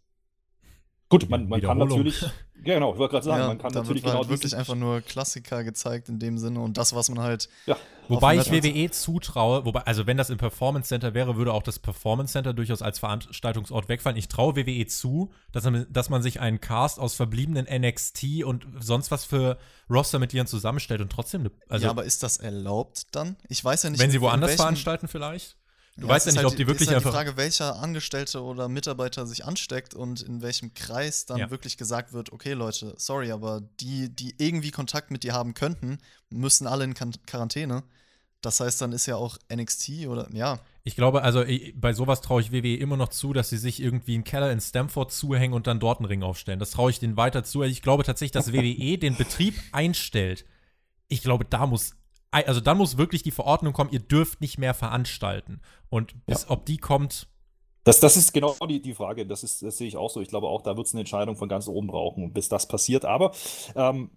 [1.08, 2.32] Gut, man, man kann natürlich, ja,
[2.64, 5.02] genau, ich wollte gerade sagen, ja, man kann natürlich wird genau halt wirklich einfach nur
[5.02, 7.48] Klassiker gezeigt in dem Sinne und das, was man halt.
[7.68, 7.78] Ja.
[8.08, 11.80] Wobei ich WWE zutraue, wobei, also wenn das im Performance Center wäre, würde auch das
[11.80, 14.18] Performance Center durchaus als Veranstaltungsort wegfallen.
[14.18, 18.68] Ich traue WWE zu, dass man, dass man sich einen Cast aus verbliebenen NXT und
[18.80, 19.58] sonst was für
[19.90, 21.50] Roster-Mitgliedern zusammenstellt und trotzdem.
[21.70, 23.36] Also, ja, aber ist das erlaubt dann?
[23.50, 24.00] Ich weiß ja nicht.
[24.00, 25.56] Wenn sie woanders veranstalten, vielleicht?
[25.98, 27.12] Du ja, weißt ja nicht, halt, ob die wirklich ist halt einfach.
[27.12, 31.50] die Frage, welcher Angestellte oder Mitarbeiter sich ansteckt und in welchem Kreis dann ja.
[31.52, 36.00] wirklich gesagt wird: Okay, Leute, sorry, aber die, die irgendwie Kontakt mit dir haben könnten,
[36.30, 37.84] müssen alle in Quarantäne.
[38.42, 40.60] Das heißt, dann ist ja auch NXT oder ja.
[40.84, 41.44] Ich glaube, also
[41.76, 44.62] bei sowas traue ich WWE immer noch zu, dass sie sich irgendwie einen Keller in
[44.62, 46.60] Stamford zuhängen und dann dort einen Ring aufstellen.
[46.60, 47.64] Das traue ich denen weiter zu.
[47.64, 50.46] Ich glaube tatsächlich, dass WWE den Betrieb einstellt.
[51.08, 51.96] Ich glaube, da muss
[52.44, 55.62] also dann muss wirklich die Verordnung kommen, ihr dürft nicht mehr veranstalten.
[55.90, 56.50] Und bis ja.
[56.50, 57.28] ob die kommt.
[57.84, 59.26] Das, das ist genau die, die Frage.
[59.26, 60.22] Das, ist, das sehe ich auch so.
[60.22, 63.06] Ich glaube auch, da wird es eine Entscheidung von ganz oben brauchen, bis das passiert.
[63.06, 63.32] Aber
[63.76, 64.10] ähm,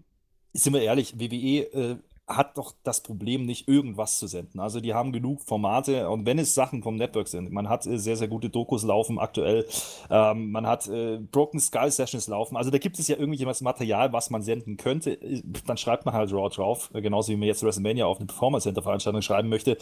[0.52, 1.96] sind wir ehrlich, WWE äh,
[2.28, 4.60] hat doch das Problem nicht, irgendwas zu senden.
[4.60, 7.98] Also die haben genug Formate und wenn es Sachen vom Network sind, man hat äh,
[7.98, 9.66] sehr, sehr gute Dokus laufen aktuell,
[10.10, 14.12] ähm, man hat äh, Broken Skull Sessions laufen, also da gibt es ja irgendwelches Material,
[14.12, 15.18] was man senden könnte,
[15.66, 18.64] dann schreibt man halt Raw drauf, äh, genauso wie man jetzt WrestleMania auf eine Performance
[18.64, 19.78] Center Veranstaltung schreiben möchte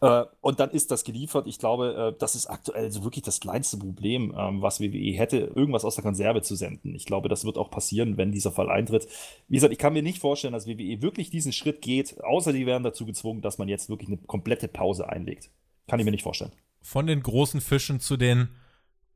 [0.00, 1.46] äh, und dann ist das geliefert.
[1.48, 5.38] Ich glaube, äh, das ist aktuell so wirklich das kleinste Problem, ähm, was WWE hätte,
[5.54, 6.94] irgendwas aus der Konserve zu senden.
[6.94, 9.08] Ich glaube, das wird auch passieren, wenn dieser Fall eintritt.
[9.48, 12.66] Wie gesagt, ich kann mir nicht vorstellen, dass WWE wirklich diesen Schritt geht, außer die
[12.66, 15.50] werden dazu gezwungen, dass man jetzt wirklich eine komplette Pause einlegt.
[15.88, 16.52] Kann ich mir nicht vorstellen.
[16.82, 18.48] Von den großen Fischen zu den,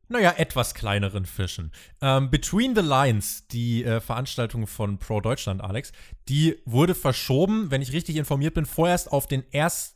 [0.09, 1.73] naja, etwas kleineren Fischen.
[2.03, 5.93] Ähm, Between the Lines, die äh, Veranstaltung von Pro Deutschland, Alex,
[6.29, 9.95] die wurde verschoben, wenn ich richtig informiert bin, vorerst auf den 1.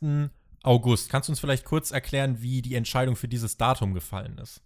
[0.63, 1.09] August.
[1.09, 4.61] Kannst du uns vielleicht kurz erklären, wie die Entscheidung für dieses Datum gefallen ist?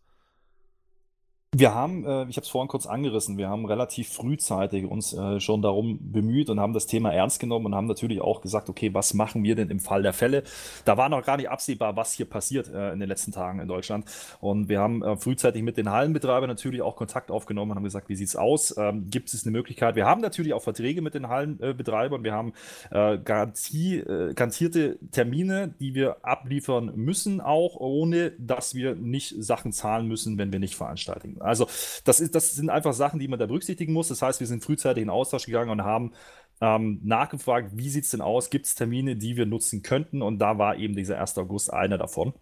[1.56, 5.39] Wir haben, äh, ich habe es vorhin kurz angerissen, wir haben relativ frühzeitig uns äh,
[5.39, 8.92] schon darum bemüht und haben das Thema ernst genommen und haben natürlich auch gesagt, okay,
[8.96, 10.42] was machen wir denn im Fall der Fälle?
[10.84, 13.68] Da war noch gar nicht absehbar, was hier passiert äh, in den letzten Tagen in
[13.68, 14.06] Deutschland.
[14.42, 18.10] Und wir haben äh, frühzeitig mit den Hallenbetreibern natürlich auch Kontakt aufgenommen und haben gesagt,
[18.10, 18.76] wie sieht's aus?
[18.76, 19.96] Ähm, gibt es eine Möglichkeit?
[19.96, 22.24] Wir haben natürlich auch Verträge mit den Hallenbetreibern.
[22.24, 22.54] wir haben
[22.89, 29.72] äh, Garantie, äh, garantierte Termine, die wir abliefern müssen, auch ohne dass wir nicht Sachen
[29.72, 31.42] zahlen müssen, wenn wir nicht veranstalten.
[31.43, 31.67] Also
[32.06, 34.08] das, ist, das sind einfach Sachen, die man da berücksichtigen muss.
[34.08, 36.13] Das heißt, wir sind frühzeitig in Austausch gegangen und haben
[36.62, 38.49] ähm, nachgefragt, wie sieht es denn aus?
[38.49, 40.21] Gibt es Termine, die wir nutzen könnten?
[40.21, 41.38] Und da war eben dieser 1.
[41.38, 42.34] August einer davon.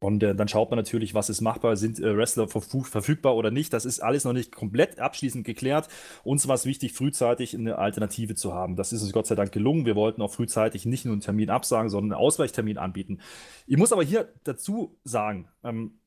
[0.00, 3.72] Und äh, dann schaut man natürlich, was ist machbar, sind äh, Wrestler verfügbar oder nicht.
[3.72, 5.88] Das ist alles noch nicht komplett abschließend geklärt.
[6.22, 8.76] Uns war es wichtig, frühzeitig eine Alternative zu haben.
[8.76, 9.86] Das ist uns Gott sei Dank gelungen.
[9.86, 13.18] Wir wollten auch frühzeitig nicht nur einen Termin absagen, sondern einen Ausweichtermin anbieten.
[13.66, 15.98] Ich muss aber hier dazu sagen, ähm,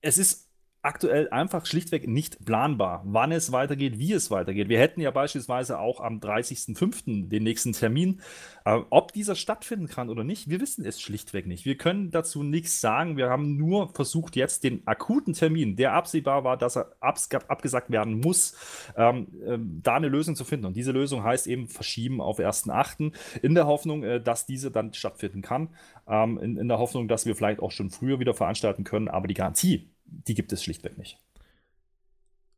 [0.00, 0.49] es ist
[0.82, 4.68] aktuell einfach schlichtweg nicht planbar, wann es weitergeht, wie es weitergeht.
[4.68, 7.28] Wir hätten ja beispielsweise auch am 30.05.
[7.28, 8.20] den nächsten Termin.
[8.64, 11.64] Äh, ob dieser stattfinden kann oder nicht, wir wissen es schlichtweg nicht.
[11.66, 13.16] Wir können dazu nichts sagen.
[13.16, 18.20] Wir haben nur versucht, jetzt den akuten Termin, der absehbar war, dass er abgesagt werden
[18.20, 18.56] muss,
[18.96, 20.66] ähm, äh, da eine Lösung zu finden.
[20.66, 23.12] Und diese Lösung heißt eben verschieben auf 1.08.
[23.42, 25.70] in der Hoffnung, äh, dass diese dann stattfinden kann.
[26.08, 29.08] Ähm, in, in der Hoffnung, dass wir vielleicht auch schon früher wieder veranstalten können.
[29.08, 31.18] Aber die Garantie, die gibt es schlichtweg nicht.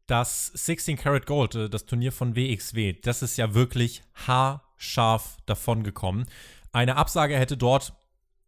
[0.06, 6.26] Das 16 Karat Gold, äh, das Turnier von WXW, das ist ja wirklich haarscharf davongekommen.
[6.72, 7.94] Eine Absage hätte dort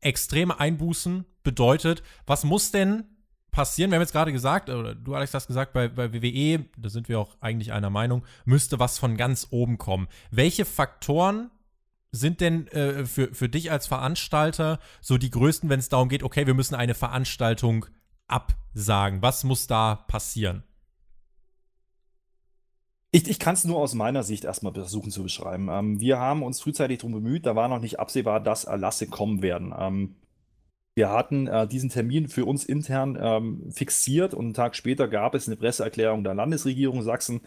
[0.01, 2.03] extreme Einbußen bedeutet.
[2.27, 3.05] Was muss denn
[3.51, 3.91] passieren?
[3.91, 7.09] Wir haben jetzt gerade gesagt, oder du Alex hast gesagt, bei, bei WWE, da sind
[7.09, 10.09] wir auch eigentlich einer Meinung, müsste was von ganz oben kommen.
[10.31, 11.51] Welche Faktoren
[12.11, 16.23] sind denn äh, für, für dich als Veranstalter so die größten, wenn es darum geht,
[16.23, 17.87] okay, wir müssen eine Veranstaltung
[18.27, 19.23] absagen?
[19.23, 20.65] Was muss da passieren?
[23.11, 25.69] Ich, ich kann es nur aus meiner Sicht erstmal versuchen zu beschreiben.
[25.71, 29.41] Ähm, wir haben uns frühzeitig darum bemüht, da war noch nicht absehbar, dass Erlasse kommen
[29.41, 29.73] werden.
[29.79, 30.17] Ähm,
[30.97, 35.35] wir hatten äh, diesen Termin für uns intern ähm, fixiert und einen Tag später gab
[35.35, 37.41] es eine Presseerklärung der Landesregierung Sachsen,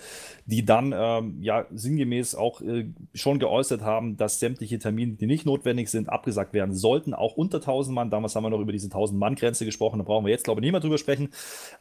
[0.45, 5.45] die dann ähm, ja sinngemäß auch äh, schon geäußert haben, dass sämtliche Termine, die nicht
[5.45, 8.09] notwendig sind, abgesagt werden sollten, auch unter 1000 Mann.
[8.09, 10.59] Damals haben wir noch über diese 1000 Mann Grenze gesprochen, da brauchen wir jetzt glaube
[10.59, 11.29] ich nicht mehr drüber sprechen.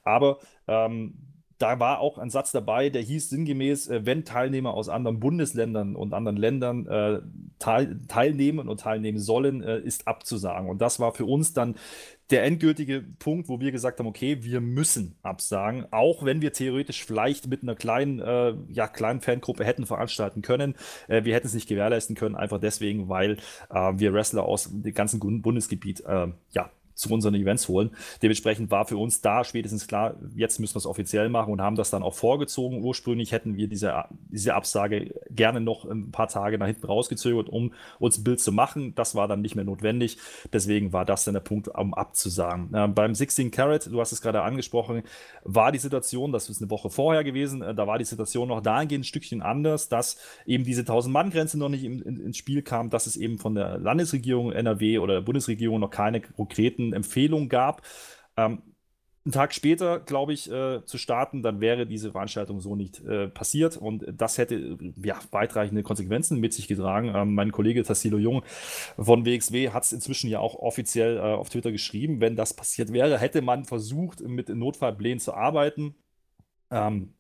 [0.05, 1.15] Aber ähm,
[1.59, 5.97] da war auch ein Satz dabei, der hieß sinngemäß, äh, wenn Teilnehmer aus anderen Bundesländern
[5.97, 7.21] und anderen Ländern äh,
[7.59, 10.69] teil, teilnehmen und teilnehmen sollen, äh, ist abzusagen.
[10.69, 11.77] Und das war für uns dann
[12.31, 17.05] der endgültige Punkt, wo wir gesagt haben, okay, wir müssen absagen, auch wenn wir theoretisch
[17.05, 20.75] vielleicht mit einer kleinen, äh, ja, kleinen Fangruppe hätten veranstalten können.
[21.09, 23.39] Äh, wir hätten es nicht gewährleisten können, einfach deswegen, weil
[23.71, 27.91] äh, wir Wrestler aus dem ganzen Bundesgebiet äh, ja, zu unseren Events holen.
[28.23, 31.77] Dementsprechend war für uns da spätestens klar, jetzt müssen wir es offiziell machen und haben
[31.77, 32.83] das dann auch vorgezogen.
[32.83, 37.73] Ursprünglich hätten wir diese, diese Absage gerne noch ein paar Tage nach hinten rausgezögert, um
[37.99, 38.95] uns ein Bild zu machen.
[38.95, 40.17] Das war dann nicht mehr notwendig.
[40.53, 42.73] Deswegen war das dann der Punkt, um abzusagen.
[42.75, 45.03] Äh, beim 16 Carat, du hast es gerade angesprochen,
[45.45, 48.63] war die Situation, das ist eine Woche vorher gewesen, äh, da war die Situation noch
[48.63, 52.89] dahingehend ein Stückchen anders, dass eben diese 1000-Mann-Grenze noch nicht in, in, ins Spiel kam,
[52.89, 57.83] dass es eben von der Landesregierung NRW oder der Bundesregierung noch keine konkreten Empfehlung gab.
[58.37, 58.63] Ähm,
[59.27, 63.27] einen Tag später, glaube ich, äh, zu starten, dann wäre diese Veranstaltung so nicht äh,
[63.27, 67.13] passiert und das hätte ja weitreichende Konsequenzen mit sich getragen.
[67.13, 68.45] Ähm, mein Kollege Tassilo Jung
[68.97, 72.21] von WXW hat es inzwischen ja auch offiziell äh, auf Twitter geschrieben.
[72.21, 75.97] Wenn das passiert wäre, hätte man versucht, mit Notfallplänen zu arbeiten.
[76.71, 77.15] Ähm,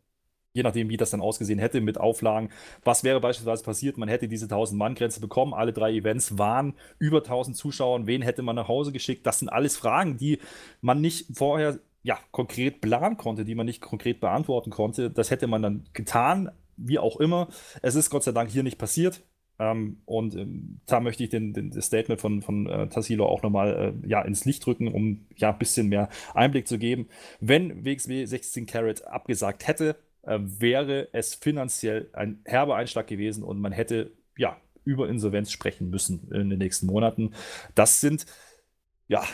[0.56, 2.48] je nachdem, wie das dann ausgesehen hätte mit Auflagen.
[2.82, 3.98] Was wäre beispielsweise passiert?
[3.98, 5.52] Man hätte diese 1000-Mann-Grenze bekommen.
[5.52, 8.06] Alle drei Events waren über 1000 Zuschauer.
[8.06, 9.26] Wen hätte man nach Hause geschickt?
[9.26, 10.38] Das sind alles Fragen, die
[10.80, 15.10] man nicht vorher ja, konkret planen konnte, die man nicht konkret beantworten konnte.
[15.10, 17.48] Das hätte man dann getan, wie auch immer.
[17.82, 19.22] Es ist Gott sei Dank hier nicht passiert.
[19.58, 23.42] Ähm, und ähm, da möchte ich den, den, das Statement von, von äh, Tassilo auch
[23.42, 27.08] nochmal äh, ja, ins Licht drücken, um ja ein bisschen mehr Einblick zu geben.
[27.40, 33.60] Wenn WXW 16 Carat abgesagt hätte, äh, wäre es finanziell ein herber Einschlag gewesen und
[33.60, 37.32] man hätte ja über Insolvenz sprechen müssen in den nächsten Monaten.
[37.74, 38.26] Das sind
[39.08, 39.24] ja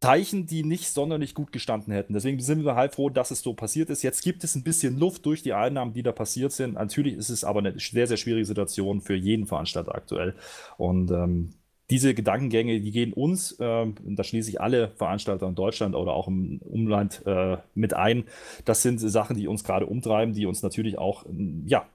[0.00, 2.12] Zeichen, die nicht sonderlich gut gestanden hätten.
[2.12, 4.02] Deswegen sind wir halt froh, dass es so passiert ist.
[4.02, 6.74] Jetzt gibt es ein bisschen Luft durch die Einnahmen, die da passiert sind.
[6.74, 10.34] Natürlich ist es aber eine sehr, sehr schwierige Situation für jeden Veranstalter aktuell.
[10.76, 11.54] Und ähm,
[11.90, 16.26] diese Gedankengänge, die gehen uns, äh, da schließe ich alle Veranstalter in Deutschland oder auch
[16.26, 18.24] im Umland äh, mit ein.
[18.64, 21.24] Das sind Sachen, die uns gerade umtreiben, die uns natürlich auch,
[21.66, 21.86] ja,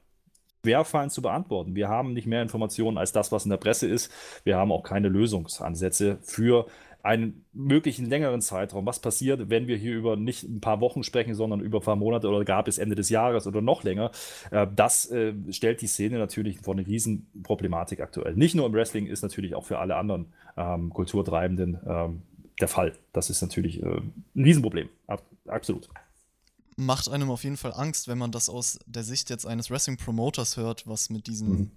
[0.63, 1.75] schwerfallen zu beantworten.
[1.75, 4.11] Wir haben nicht mehr Informationen als das, was in der Presse ist.
[4.43, 6.67] Wir haben auch keine Lösungsansätze für
[7.03, 8.85] einen möglichen längeren Zeitraum.
[8.85, 11.95] Was passiert, wenn wir hier über nicht ein paar Wochen sprechen, sondern über ein paar
[11.95, 14.11] Monate oder gar bis Ende des Jahres oder noch länger?
[14.51, 18.35] Äh, das äh, stellt die Szene natürlich vor eine Riesenproblematik aktuell.
[18.35, 22.21] Nicht nur im Wrestling, ist natürlich auch für alle anderen ähm, Kulturtreibenden ähm,
[22.59, 22.93] der Fall.
[23.13, 24.89] Das ist natürlich äh, ein Riesenproblem.
[25.47, 25.89] absolut
[26.77, 30.57] macht einem auf jeden Fall Angst, wenn man das aus der Sicht jetzt eines Wrestling-Promoters
[30.57, 31.71] hört, was mit diesen mhm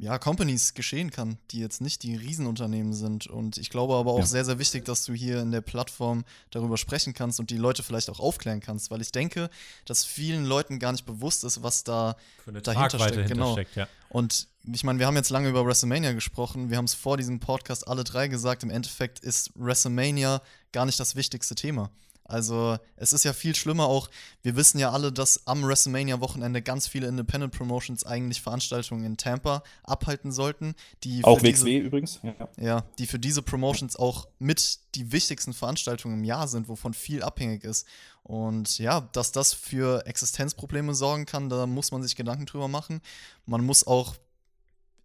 [0.00, 3.26] ja, Companies geschehen kann, die jetzt nicht die Riesenunternehmen sind.
[3.26, 4.26] Und ich glaube aber auch ja.
[4.26, 7.82] sehr, sehr wichtig, dass du hier in der Plattform darüber sprechen kannst und die Leute
[7.82, 9.50] vielleicht auch aufklären kannst, weil ich denke,
[9.86, 13.28] dass vielen Leuten gar nicht bewusst ist, was da dahinter steckt.
[13.28, 13.54] Genau.
[13.54, 13.88] Steckt, ja.
[14.08, 16.70] Und ich meine, wir haben jetzt lange über WrestleMania gesprochen.
[16.70, 18.62] Wir haben es vor diesem Podcast alle drei gesagt.
[18.62, 21.90] Im Endeffekt ist WrestleMania gar nicht das wichtigste Thema.
[22.28, 24.10] Also es ist ja viel schlimmer auch,
[24.42, 29.62] wir wissen ja alle, dass am WrestleMania-Wochenende ganz viele Independent Promotions eigentlich Veranstaltungen in Tampa
[29.82, 30.74] abhalten sollten.
[31.04, 32.20] Die auch WXW übrigens.
[32.22, 32.48] Ja.
[32.60, 37.22] ja, die für diese Promotions auch mit die wichtigsten Veranstaltungen im Jahr sind, wovon viel
[37.22, 37.86] abhängig ist.
[38.22, 43.00] Und ja, dass das für Existenzprobleme sorgen kann, da muss man sich Gedanken drüber machen.
[43.46, 44.16] Man muss auch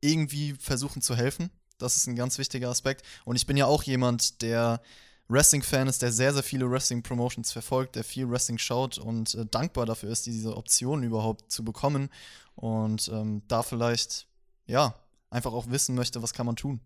[0.02, 1.50] irgendwie versuchen zu helfen.
[1.78, 3.06] Das ist ein ganz wichtiger Aspekt.
[3.24, 4.82] Und ich bin ja auch jemand, der
[5.30, 9.86] Wrestling-Fan ist, der sehr, sehr viele Wrestling-Promotions verfolgt, der viel Wrestling schaut und äh, dankbar
[9.86, 12.10] dafür ist, diese Optionen überhaupt zu bekommen
[12.56, 14.28] und ähm, da vielleicht,
[14.66, 14.96] ja,
[15.30, 16.80] einfach auch wissen möchte, was kann man tun.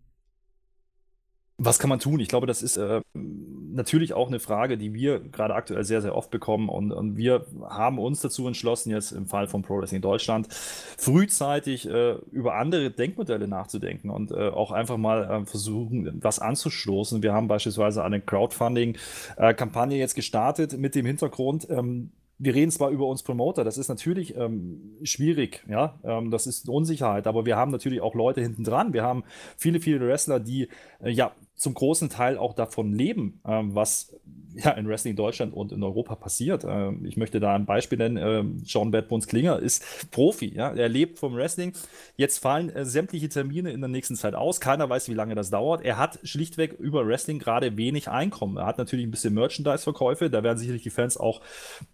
[1.60, 2.20] Was kann man tun?
[2.20, 6.14] Ich glaube, das ist äh, natürlich auch eine Frage, die wir gerade aktuell sehr, sehr
[6.14, 6.68] oft bekommen.
[6.68, 11.88] Und, und, wir haben uns dazu entschlossen, jetzt im Fall von Pro Wrestling Deutschland, frühzeitig
[11.88, 17.24] äh, über andere Denkmodelle nachzudenken und äh, auch einfach mal äh, versuchen, was anzustoßen.
[17.24, 23.06] Wir haben beispielsweise eine Crowdfunding-Kampagne jetzt gestartet mit dem Hintergrund, ähm, wir reden zwar über
[23.08, 27.72] uns Promoter, das ist natürlich ähm, schwierig, ja, ähm, das ist Unsicherheit, aber wir haben
[27.72, 28.92] natürlich auch Leute hinten dran.
[28.92, 29.24] Wir haben
[29.56, 30.68] viele, viele Wrestler, die
[31.02, 34.14] äh, ja zum großen Teil auch davon leben, ähm, was
[34.54, 36.64] ja in Wrestling Deutschland und in Europa passiert.
[36.66, 38.16] Ähm, ich möchte da ein Beispiel nennen.
[38.16, 41.72] Ähm, John Bad Bones Klinger ist Profi, ja, er lebt vom Wrestling.
[42.16, 44.60] Jetzt fallen äh, sämtliche Termine in der nächsten Zeit aus.
[44.60, 45.84] Keiner weiß, wie lange das dauert.
[45.84, 48.56] Er hat schlichtweg über Wrestling gerade wenig Einkommen.
[48.56, 50.30] Er hat natürlich ein bisschen Merchandise-Verkäufe.
[50.30, 51.40] Da werden sicherlich die Fans auch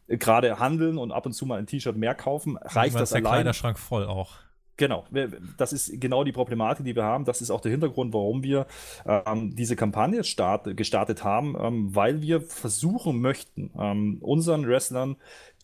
[0.07, 2.59] äh, gerade handeln und ab und zu mal ein T-Shirt mehr kaufen.
[2.59, 3.23] Reicht das der allein?
[3.23, 4.33] Der Kleiderschrank voll auch.
[4.77, 5.05] Genau,
[5.57, 7.25] das ist genau die Problematik, die wir haben.
[7.25, 8.66] Das ist auch der Hintergrund, warum wir
[9.07, 15.14] ähm, diese Kampagne start, gestartet haben, ähm, weil wir versuchen möchten, ähm, unseren Wrestlern,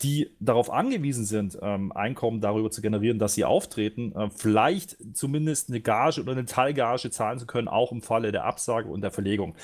[0.03, 5.71] die darauf angewiesen sind, ähm, Einkommen darüber zu generieren, dass sie auftreten, äh, vielleicht zumindest
[5.71, 9.11] eine Gage oder eine Teilgage zahlen zu können, auch im Falle der Absage und der
[9.11, 9.57] Verlegung.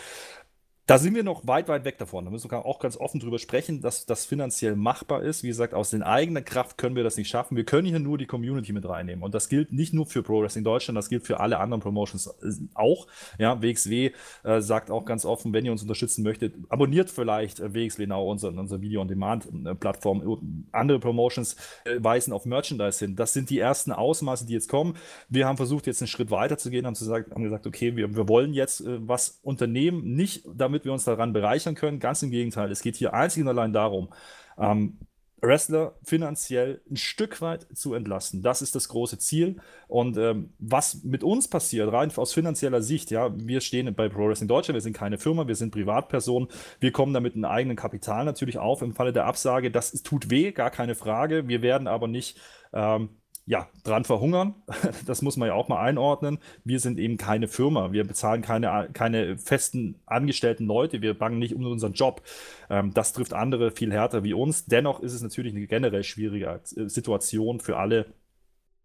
[0.87, 2.24] Da sind wir noch weit, weit weg davon.
[2.24, 5.43] Da müssen wir auch ganz offen drüber sprechen, dass das finanziell machbar ist.
[5.43, 7.57] Wie gesagt, aus den eigenen Kraft können wir das nicht schaffen.
[7.57, 9.24] Wir können hier nur die Community mit reinnehmen.
[9.24, 12.28] Und das gilt nicht nur für Pro Wrestling Deutschland, das gilt für alle anderen Promotions
[12.28, 13.09] äh, auch.
[13.37, 14.12] Ja, WXW
[14.45, 18.30] äh, sagt auch ganz offen, wenn ihr uns unterstützen möchtet, abonniert vielleicht äh, WXW Now,
[18.30, 20.22] unsere, unsere Video-on-Demand-Plattform.
[20.22, 20.37] Äh,
[20.70, 23.16] Andere Promotions äh, weisen auf Merchandise hin.
[23.16, 24.97] Das sind die ersten Ausmaße, die jetzt kommen.
[25.28, 27.97] Wir haben versucht, jetzt einen Schritt weiter zu gehen, haben, zu sagen, haben gesagt, okay,
[27.97, 32.01] wir, wir wollen jetzt äh, was unternehmen, nicht damit damit wir uns daran bereichern können.
[32.01, 34.12] Ganz im Gegenteil, es geht hier einzig und allein darum,
[34.59, 34.99] ähm,
[35.41, 38.43] Wrestler finanziell ein Stück weit zu entlasten.
[38.43, 39.57] Das ist das große Ziel.
[39.87, 44.29] Und ähm, was mit uns passiert, rein aus finanzieller Sicht, ja, wir stehen bei Pro
[44.29, 46.49] Wrestling Deutschland, wir sind keine Firma, wir sind Privatpersonen,
[46.81, 49.70] wir kommen da mit einem eigenen Kapital natürlich auf im Falle der Absage.
[49.70, 51.49] Das tut weh, gar keine Frage.
[51.49, 52.39] Wir werden aber nicht
[52.72, 53.11] ähm,
[53.47, 54.55] ja, dran verhungern.
[55.07, 56.38] Das muss man ja auch mal einordnen.
[56.64, 57.92] Wir sind eben keine Firma.
[57.92, 61.01] Wir bezahlen keine, keine festen angestellten Leute.
[61.01, 62.22] Wir bangen nicht um unseren Job.
[62.68, 64.66] Ähm, das trifft andere viel härter wie uns.
[64.66, 68.07] Dennoch ist es natürlich eine generell schwierige äh, Situation für alle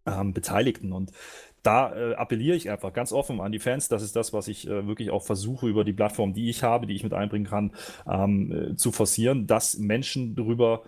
[0.06, 0.92] ähm, Beteiligten.
[0.92, 1.12] Und
[1.62, 3.88] da äh, appelliere ich einfach ganz offen an die Fans.
[3.88, 6.86] Das ist das, was ich äh, wirklich auch versuche, über die Plattform, die ich habe,
[6.86, 7.72] die ich mit einbringen kann,
[8.08, 10.82] ähm, äh, zu forcieren, dass Menschen darüber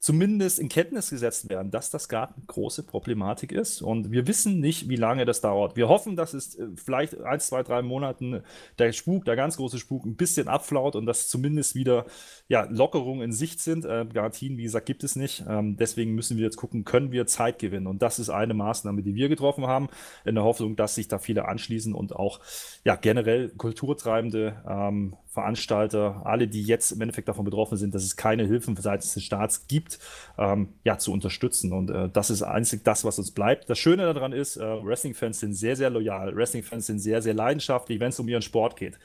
[0.00, 3.82] zumindest in Kenntnis gesetzt werden, dass das gerade eine große Problematik ist.
[3.82, 5.76] Und wir wissen nicht, wie lange das dauert.
[5.76, 8.42] Wir hoffen, dass es äh, vielleicht ein, zwei, drei Monaten
[8.78, 12.06] der Spuk, der ganz große Spuk, ein bisschen abflaut und dass zumindest wieder
[12.48, 13.84] ja, Lockerungen in Sicht sind.
[13.84, 15.44] Äh, Garantien, wie gesagt, gibt es nicht.
[15.48, 17.86] Ähm, deswegen müssen wir jetzt gucken, können wir Zeit gewinnen.
[17.86, 19.88] Und das ist eine Maßnahme, die wir getroffen haben,
[20.24, 22.40] in der Hoffnung, dass sich da viele anschließen und auch
[22.84, 28.16] ja, generell Kulturtreibende ähm, Veranstalter, alle, die jetzt im Endeffekt davon betroffen sind, dass es
[28.16, 29.87] keine Hilfen seitens des Staats gibt,
[30.36, 31.72] ähm, ja, zu unterstützen.
[31.72, 33.70] Und äh, das ist einzig das, was uns bleibt.
[33.70, 36.34] Das Schöne daran ist, äh, Wrestling-Fans sind sehr, sehr loyal.
[36.36, 38.98] Wrestling-Fans sind sehr, sehr leidenschaftlich, wenn es um ihren Sport geht.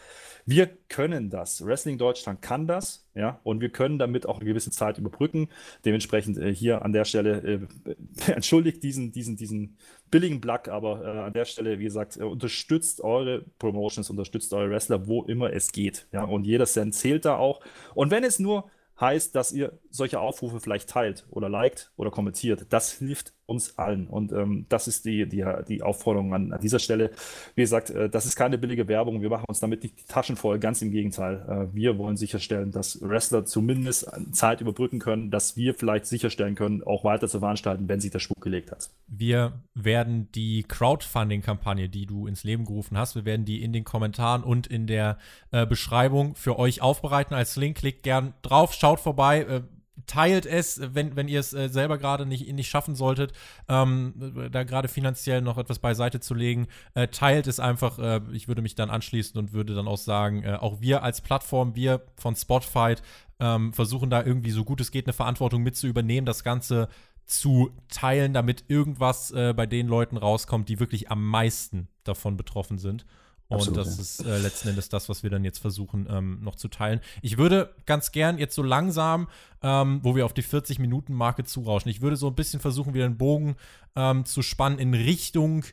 [0.46, 1.66] Wir können das.
[1.66, 5.48] Wrestling Deutschland kann das, ja, und wir können damit auch eine gewisse Zeit überbrücken.
[5.86, 9.78] Dementsprechend äh, hier an der Stelle äh, entschuldigt diesen, diesen, diesen
[10.12, 14.70] billigen Plug, aber äh, an der Stelle, wie gesagt, äh, unterstützt eure Promotions, unterstützt eure
[14.70, 16.08] Wrestler, wo immer es geht.
[16.12, 17.62] Ja, und jeder Cent zählt da auch.
[17.96, 18.70] Und wenn es nur
[19.00, 22.68] heißt, dass ihr solche Aufrufe vielleicht teilt oder liked oder kommentiert.
[22.70, 24.08] Das hilft uns allen.
[24.08, 27.12] Und ähm, das ist die, die, die Aufforderung an, an dieser Stelle.
[27.56, 29.22] Wie gesagt, äh, das ist keine billige Werbung.
[29.22, 30.60] Wir machen uns damit nicht die Taschen voll.
[30.60, 31.70] Ganz im Gegenteil.
[31.72, 36.84] Äh, wir wollen sicherstellen, dass Wrestler zumindest Zeit überbrücken können, dass wir vielleicht sicherstellen können,
[36.84, 38.90] auch weiter zu veranstalten, wenn sich der Spuk gelegt hat.
[39.08, 43.84] Wir werden die Crowdfunding-Kampagne, die du ins Leben gerufen hast, wir werden die in den
[43.84, 45.18] Kommentaren und in der
[45.52, 47.78] äh, Beschreibung für euch aufbereiten als Link.
[47.78, 49.62] Klickt gern drauf, schaut vorbei äh,
[50.08, 53.34] teilt es, wenn, wenn ihr es äh, selber gerade nicht, nicht schaffen solltet,
[53.68, 58.00] ähm, da gerade finanziell noch etwas beiseite zu legen, äh, teilt es einfach.
[58.00, 61.22] Äh, ich würde mich dann anschließen und würde dann auch sagen, äh, auch wir als
[61.22, 63.04] Plattform, wir von Spotfight,
[63.40, 66.88] ähm, versuchen da irgendwie so gut es geht eine Verantwortung mit zu übernehmen, das Ganze
[67.26, 72.78] zu teilen, damit irgendwas äh, bei den Leuten rauskommt, die wirklich am meisten davon betroffen
[72.78, 73.06] sind.
[73.48, 74.02] Und das ja.
[74.02, 77.02] ist äh, letzten Endes das, was wir dann jetzt versuchen ähm, noch zu teilen.
[77.22, 79.28] Ich würde ganz gern jetzt so langsam,
[79.62, 83.18] ähm, wo wir auf die 40-Minuten-Marke zurauschen, ich würde so ein bisschen versuchen, wieder einen
[83.18, 83.56] Bogen
[83.96, 85.66] ähm, zu spannen in Richtung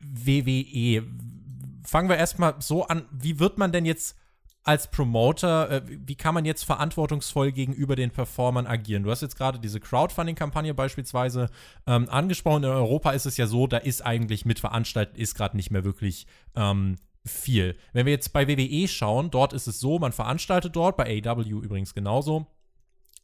[0.00, 1.04] WWE.
[1.84, 4.16] Fangen wir erstmal so an, wie wird man denn jetzt
[4.64, 9.02] als Promoter, äh, wie kann man jetzt verantwortungsvoll gegenüber den Performern agieren?
[9.02, 11.50] Du hast jetzt gerade diese Crowdfunding-Kampagne beispielsweise
[11.86, 12.62] ähm, angesprochen.
[12.62, 15.84] In Europa ist es ja so, da ist eigentlich mit Veranstalten ist gerade nicht mehr
[15.84, 17.76] wirklich ähm, viel.
[17.92, 21.48] Wenn wir jetzt bei WWE schauen, dort ist es so, man veranstaltet dort, bei AW
[21.48, 22.46] übrigens genauso.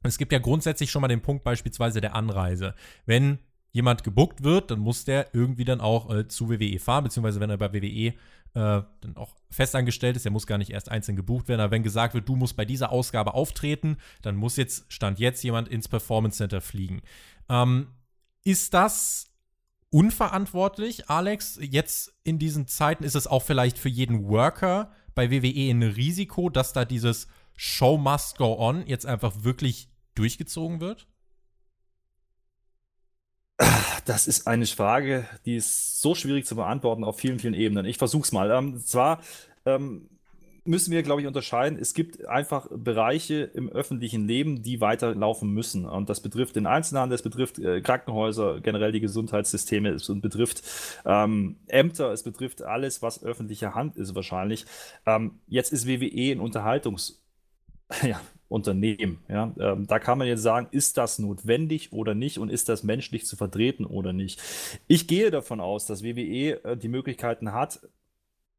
[0.02, 2.74] Es gibt ja grundsätzlich schon mal den Punkt beispielsweise der Anreise.
[3.06, 3.40] Wenn
[3.72, 7.50] jemand gebuckt wird, dann muss der irgendwie dann auch äh, zu WWE fahren, beziehungsweise wenn
[7.50, 8.14] er bei WWE
[8.54, 11.82] äh, dann auch festangestellt ist, der muss gar nicht erst einzeln gebucht werden, aber wenn
[11.82, 15.88] gesagt wird, du musst bei dieser Ausgabe auftreten, dann muss jetzt, stand jetzt jemand ins
[15.88, 17.02] Performance Center fliegen.
[17.48, 17.88] Ähm,
[18.44, 19.27] ist das
[19.90, 21.58] unverantwortlich, Alex.
[21.60, 26.50] Jetzt in diesen Zeiten ist es auch vielleicht für jeden Worker bei WWE ein Risiko,
[26.50, 31.06] dass da dieses Show must go on jetzt einfach wirklich durchgezogen wird?
[34.04, 37.84] Das ist eine Frage, die ist so schwierig zu beantworten auf vielen, vielen Ebenen.
[37.84, 38.50] Ich versuche es mal.
[38.50, 39.20] Ähm, zwar
[39.66, 40.08] ähm,
[40.64, 41.78] müssen wir, glaube ich, unterscheiden.
[41.78, 45.84] Es gibt einfach Bereiche im öffentlichen Leben, die weiterlaufen müssen.
[45.84, 50.62] Und das betrifft den Einzelhandel, es betrifft äh, Krankenhäuser, generell die Gesundheitssysteme, es betrifft
[51.04, 54.66] ähm, Ämter, es betrifft alles, was öffentliche Hand ist wahrscheinlich.
[55.06, 57.18] Ähm, jetzt ist WWE ein Unterhaltungs-
[58.02, 58.20] ja.
[59.28, 59.52] Ja?
[59.60, 63.26] Ähm, da kann man jetzt sagen, ist das notwendig oder nicht und ist das menschlich
[63.26, 64.40] zu vertreten oder nicht.
[64.86, 67.80] Ich gehe davon aus, dass WWE äh, die Möglichkeiten hat,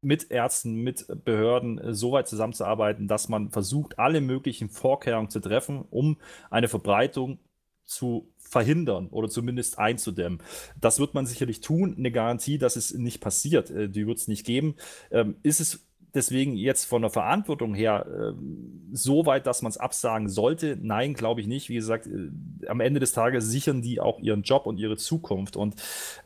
[0.02, 5.40] mit Ärzten, mit Behörden äh, so weit zusammenzuarbeiten, dass man versucht, alle möglichen Vorkehrungen zu
[5.40, 6.18] treffen, um
[6.50, 7.38] eine Verbreitung
[7.84, 10.42] zu verhindern oder zumindest einzudämmen.
[10.80, 11.94] Das wird man sicherlich tun.
[11.98, 14.76] Eine Garantie, dass es nicht passiert, äh, die wird es nicht geben.
[15.10, 18.32] Ähm, ist es deswegen jetzt von der Verantwortung her äh,
[18.92, 20.76] so weit, dass man es absagen sollte?
[20.80, 21.68] Nein, glaube ich nicht.
[21.68, 22.30] Wie gesagt, äh,
[22.66, 25.56] am Ende des Tages sichern die auch ihren Job und ihre Zukunft.
[25.56, 25.76] Und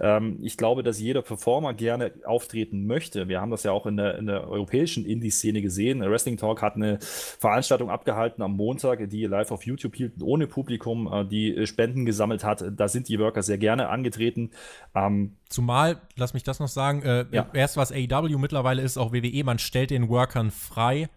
[0.00, 3.28] ähm, ich glaube, dass jeder Performer gerne auftreten möchte.
[3.28, 6.00] Wir haben das ja auch in der, in der europäischen Indie-Szene gesehen.
[6.00, 11.12] Wrestling Talk hat eine Veranstaltung abgehalten am Montag, die live auf YouTube hielten, ohne Publikum,
[11.12, 12.64] äh, die Spenden gesammelt hat.
[12.76, 14.50] Da sind die Worker sehr gerne angetreten.
[14.94, 17.48] Ähm, Zumal, lass mich das noch sagen, äh, ja.
[17.52, 21.08] erst was AEW mittlerweile ist, auch WWE, man stellt den Workern frei,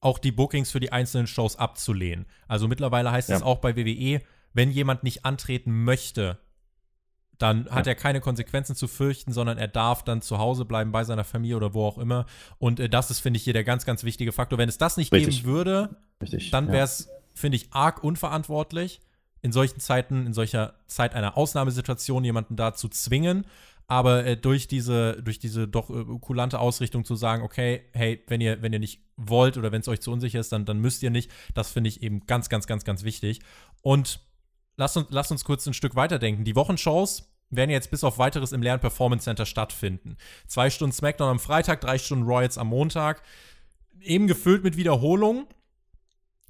[0.00, 2.24] auch die Bookings für die einzelnen Shows abzulehnen.
[2.48, 4.22] Also mittlerweile heißt es auch bei WWE,
[4.54, 6.38] wenn jemand nicht antreten möchte,
[7.36, 7.72] dann ja.
[7.72, 11.24] hat er keine Konsequenzen zu fürchten, sondern er darf dann zu Hause bleiben bei seiner
[11.24, 12.24] Familie oder wo auch immer.
[12.56, 14.58] Und äh, das ist, finde ich, hier der ganz, ganz wichtige Faktor.
[14.58, 15.42] Wenn es das nicht Richtig.
[15.42, 16.50] geben würde, Richtig.
[16.50, 17.12] dann wäre es, ja.
[17.34, 19.02] finde ich, arg unverantwortlich,
[19.42, 23.44] in solchen Zeiten, in solcher Zeit einer Ausnahmesituation jemanden da zu zwingen.
[23.90, 28.40] Aber äh, durch diese, durch diese doch äh, kulante Ausrichtung zu sagen, okay, hey, wenn
[28.40, 31.02] ihr, wenn ihr nicht wollt oder wenn es euch zu unsicher ist, dann, dann müsst
[31.02, 31.28] ihr nicht.
[31.54, 33.40] Das finde ich eben ganz, ganz, ganz, ganz wichtig.
[33.82, 34.20] Und
[34.76, 36.44] lasst uns, lasst uns kurz ein Stück weiterdenken.
[36.44, 40.16] Die Wochenshows werden jetzt bis auf weiteres im Lern Performance Center stattfinden.
[40.46, 43.24] Zwei Stunden SmackDown am Freitag, drei Stunden Royals am Montag.
[44.00, 45.48] Eben gefüllt mit Wiederholungen.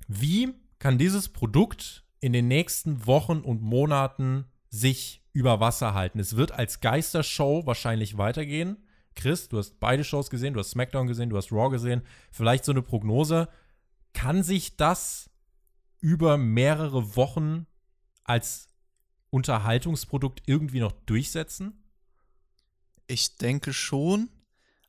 [0.08, 6.18] Wie kann dieses Produkt in den nächsten Wochen und Monaten sich über Wasser halten.
[6.18, 8.76] Es wird als Geistershow wahrscheinlich weitergehen.
[9.14, 12.02] Chris, du hast beide Shows gesehen, du hast SmackDown gesehen, du hast Raw gesehen.
[12.30, 13.48] Vielleicht so eine Prognose.
[14.12, 15.30] Kann sich das
[16.00, 17.66] über mehrere Wochen
[18.24, 18.68] als
[19.30, 21.84] Unterhaltungsprodukt irgendwie noch durchsetzen?
[23.06, 24.30] Ich denke schon.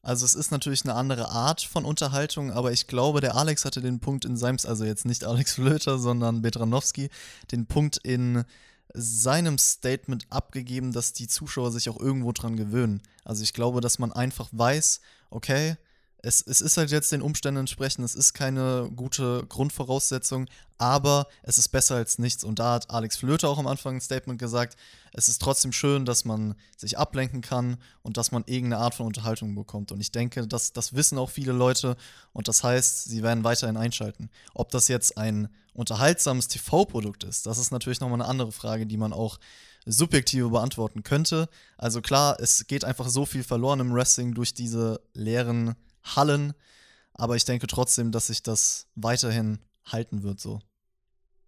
[0.04, 3.82] Also es ist natürlich eine andere Art von Unterhaltung, aber ich glaube, der Alex hatte
[3.82, 7.10] den Punkt in seinem, also jetzt nicht Alex Flöter, sondern Betranowski,
[7.52, 8.44] den Punkt in
[8.94, 13.02] seinem Statement abgegeben, dass die Zuschauer sich auch irgendwo dran gewöhnen.
[13.24, 15.78] Also ich glaube, dass man einfach weiß, okay,
[16.24, 20.48] es, es ist halt jetzt den Umständen entsprechend, es ist keine gute Grundvoraussetzung,
[20.78, 22.44] aber es ist besser als nichts.
[22.44, 24.78] Und da hat Alex Flöter auch am Anfang ein Statement gesagt,
[25.14, 29.08] es ist trotzdem schön, dass man sich ablenken kann und dass man irgendeine Art von
[29.08, 29.92] Unterhaltung bekommt.
[29.92, 31.98] Und ich denke, das, das wissen auch viele Leute
[32.34, 34.30] und das heißt, sie werden weiterhin einschalten.
[34.54, 38.98] Ob das jetzt ein unterhaltsames TV-Produkt ist, das ist natürlich nochmal eine andere Frage, die
[38.98, 39.40] man auch
[39.86, 41.50] subjektive beantworten könnte.
[41.78, 46.54] Also klar, es geht einfach so viel verloren im Wrestling durch diese leeren Hallen.
[47.14, 50.62] Aber ich denke trotzdem, dass sich das weiterhin halten wird so.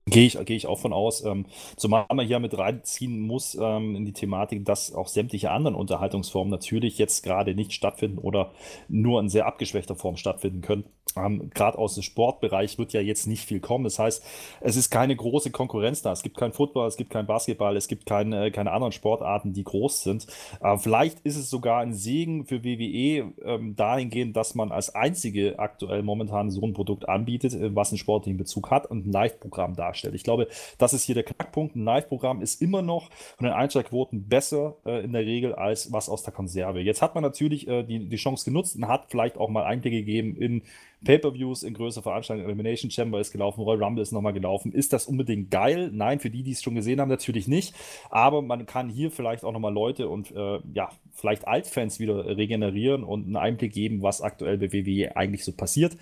[0.06, 1.24] Gehe ich, gehe ich auch von aus.
[1.24, 1.46] Ähm,
[1.78, 6.52] zumal man hier mit reinziehen muss ähm, in die Thematik, dass auch sämtliche anderen Unterhaltungsformen
[6.52, 8.52] natürlich jetzt gerade nicht stattfinden oder
[8.90, 10.84] nur in sehr abgeschwächter Form stattfinden können.
[11.16, 13.86] Ähm, gerade aus dem Sportbereich wird ja jetzt nicht viel kommen.
[13.86, 14.24] Das heißt,
[14.60, 16.12] es ist keine große Konkurrenz da.
[16.12, 19.64] Es gibt kein Football, es gibt kein Basketball, es gibt keine, keine anderen Sportarten, die
[19.64, 20.28] groß sind.
[20.60, 25.60] Äh, vielleicht ist es sogar ein Segen für WWE ähm, dahingehend, dass man als einzige
[25.60, 29.76] aktuell momentan so ein Produkt anbietet, äh, was einen sportlichen Bezug hat und ein Live-Programm
[29.78, 30.16] darstellt darstellt.
[30.16, 31.76] Ich glaube, das ist hier der Knackpunkt.
[31.76, 36.10] Ein Live-Programm ist immer noch von den Einschaltquoten besser äh, in der Regel als was
[36.10, 36.82] aus der Konserve.
[36.82, 39.98] Jetzt hat man natürlich äh, die, die Chance genutzt und hat vielleicht auch mal Einblicke
[39.98, 40.64] gegeben in
[41.04, 42.48] Pay-per-Views, in größere Veranstaltungen.
[42.48, 44.72] Elimination Chamber ist gelaufen, Royal Rumble ist nochmal gelaufen.
[44.72, 45.92] Ist das unbedingt geil?
[45.94, 47.76] Nein, für die, die es schon gesehen haben, natürlich nicht.
[48.10, 53.04] Aber man kann hier vielleicht auch nochmal Leute und äh, ja, vielleicht Altfans wieder regenerieren
[53.04, 55.98] und einen Einblick geben, was aktuell bei WWE eigentlich so passiert.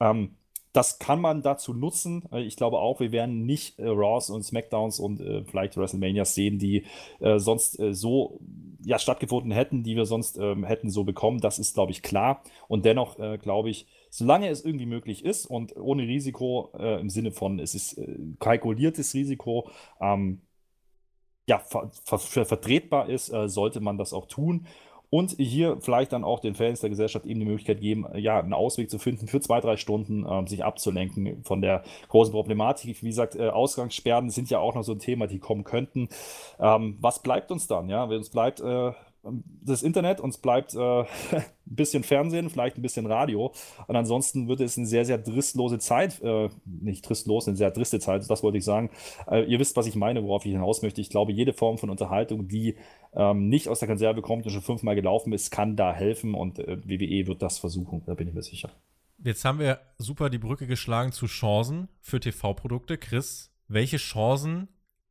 [0.00, 0.30] Ähm,
[0.76, 2.24] das kann man dazu nutzen.
[2.30, 6.34] Äh, ich glaube auch, wir werden nicht äh, Raws und Smackdowns und äh, vielleicht WrestleManias
[6.34, 6.84] sehen, die
[7.20, 8.40] äh, sonst äh, so
[8.84, 11.40] ja, stattgefunden hätten, die wir sonst ähm, hätten so bekommen.
[11.40, 12.42] Das ist, glaube ich, klar.
[12.68, 17.32] Und dennoch äh, glaube ich, solange es irgendwie möglich ist und ohne Risiko im Sinne
[17.32, 18.00] von, es ist
[18.38, 19.68] kalkuliertes Risiko,
[20.00, 20.40] ähm,
[21.46, 24.66] ja, ver ver vertretbar ist, sollte man das auch tun
[25.10, 28.52] und hier vielleicht dann auch den Fans der Gesellschaft eben die Möglichkeit geben, ja, einen
[28.52, 33.02] Ausweg zu finden, für zwei, drei Stunden äh, sich abzulenken von der großen Problematik.
[33.02, 36.08] Wie gesagt, äh, Ausgangssperren sind ja auch noch so ein Thema, die kommen könnten.
[36.58, 37.88] Ähm, was bleibt uns dann?
[37.88, 38.92] Ja, uns bleibt äh,
[39.62, 43.52] das Internet, uns bleibt äh, ein bisschen Fernsehen, vielleicht ein bisschen Radio.
[43.86, 48.00] Und ansonsten wird es eine sehr, sehr tristlose Zeit, äh, nicht tristlos, eine sehr triste
[48.00, 48.90] Zeit, das wollte ich sagen.
[49.30, 51.00] Äh, ihr wisst, was ich meine, worauf ich hinaus möchte.
[51.00, 52.76] Ich glaube, jede Form von Unterhaltung, die
[53.14, 56.58] ähm, nicht aus der Konserve kommt und schon fünfmal gelaufen ist, kann da helfen und
[56.58, 58.70] äh, WWE wird das versuchen, da bin ich mir sicher.
[59.18, 62.98] Jetzt haben wir super die Brücke geschlagen zu Chancen für TV-Produkte.
[62.98, 64.68] Chris, welche Chancen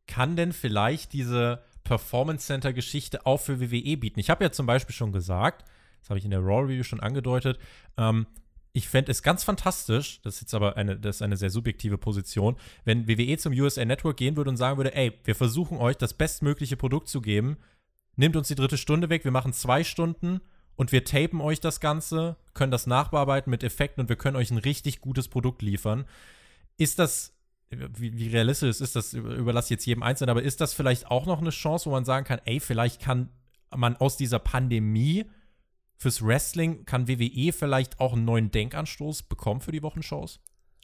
[0.07, 4.19] kann denn vielleicht diese Performance Center Geschichte auch für WWE bieten?
[4.19, 5.63] Ich habe ja zum Beispiel schon gesagt,
[6.01, 7.57] das habe ich in der Raw Review schon angedeutet,
[7.97, 8.27] ähm,
[8.73, 11.97] ich fände es ganz fantastisch, das ist jetzt aber eine, das ist eine sehr subjektive
[11.97, 15.95] Position, wenn WWE zum USA Network gehen würde und sagen würde, ey, wir versuchen euch
[15.95, 17.55] das bestmögliche Produkt zu geben,
[18.17, 20.41] nimmt uns die dritte Stunde weg, wir machen zwei Stunden
[20.75, 24.51] und wir tapen euch das Ganze, können das nachbearbeiten mit Effekten und wir können euch
[24.51, 26.05] ein richtig gutes Produkt liefern.
[26.77, 27.34] Ist das
[27.69, 31.25] wie, wie realistisch ist das, überlasse ich jetzt jedem Einzelnen, aber ist das vielleicht auch
[31.25, 33.29] noch eine Chance, wo man sagen kann, ey, vielleicht kann
[33.75, 35.25] man aus dieser Pandemie
[35.97, 40.39] fürs Wrestling, kann WWE vielleicht auch einen neuen Denkanstoß bekommen für die Wochenshows?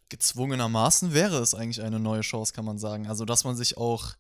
[0.10, 3.08] Gezwungenermaßen wäre es eigentlich eine neue Chance, kann man sagen.
[3.08, 4.16] Also, dass man sich auch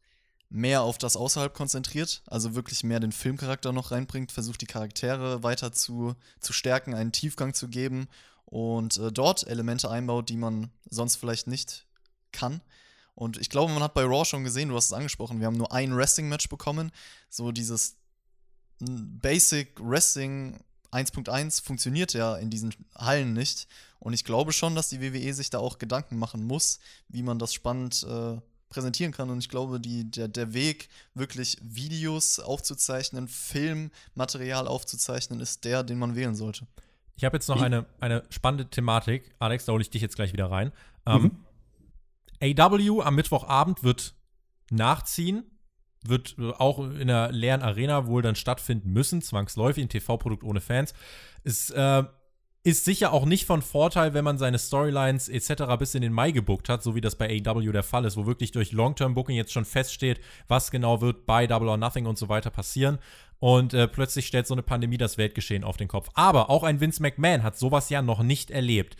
[0.49, 5.43] mehr auf das Außerhalb konzentriert, also wirklich mehr den Filmcharakter noch reinbringt, versucht die Charaktere
[5.43, 8.07] weiter zu, zu stärken, einen Tiefgang zu geben
[8.45, 11.85] und äh, dort Elemente einbaut, die man sonst vielleicht nicht
[12.31, 12.61] kann.
[13.15, 15.57] Und ich glaube, man hat bei Raw schon gesehen, du hast es angesprochen, wir haben
[15.57, 16.91] nur ein Wrestling-Match bekommen.
[17.29, 17.97] So dieses
[18.79, 20.59] Basic Wrestling
[20.91, 23.67] 1.1 funktioniert ja in diesen Hallen nicht.
[23.99, 27.37] Und ich glaube schon, dass die WWE sich da auch Gedanken machen muss, wie man
[27.37, 29.29] das spannend äh, präsentieren kann.
[29.29, 35.99] Und ich glaube, die, der, der Weg, wirklich Videos aufzuzeichnen, Filmmaterial aufzuzeichnen, ist der, den
[35.99, 36.65] man wählen sollte.
[37.15, 39.35] Ich habe jetzt noch eine, eine spannende Thematik.
[39.37, 40.71] Alex, da hole ich dich jetzt gleich wieder rein.
[41.05, 41.31] Ähm, mhm.
[42.41, 44.15] AW am Mittwochabend wird
[44.71, 45.43] nachziehen,
[46.03, 50.93] wird auch in der leeren Arena wohl dann stattfinden müssen, zwangsläufig, ein TV-Produkt ohne Fans.
[51.43, 52.03] Es äh,
[52.63, 55.63] ist sicher auch nicht von Vorteil, wenn man seine Storylines etc.
[55.79, 58.25] bis in den Mai gebuckt hat, so wie das bei AW der Fall ist, wo
[58.25, 62.29] wirklich durch Long-Term-Booking jetzt schon feststeht, was genau wird bei Double or Nothing und so
[62.29, 62.99] weiter passieren.
[63.39, 66.09] Und äh, plötzlich stellt so eine Pandemie das Weltgeschehen auf den Kopf.
[66.13, 68.95] Aber auch ein Vince McMahon hat sowas ja noch nicht erlebt.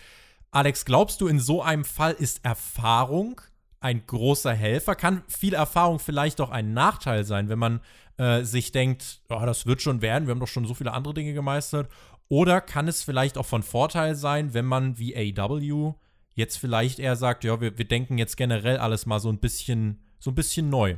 [0.52, 3.40] Alex, glaubst du, in so einem Fall ist Erfahrung
[3.80, 4.96] ein großer Helfer?
[4.96, 7.80] Kann viel Erfahrung vielleicht auch ein Nachteil sein, wenn man
[8.18, 11.14] äh, sich denkt, oh, das wird schon werden, wir haben doch schon so viele andere
[11.14, 11.90] Dinge gemeistert?
[12.28, 15.94] Oder kann es vielleicht auch von Vorteil sein, wenn man wie AW
[16.34, 20.04] jetzt vielleicht eher sagt, ja, wir, wir denken jetzt generell alles mal so ein bisschen,
[20.20, 20.98] so ein bisschen neu?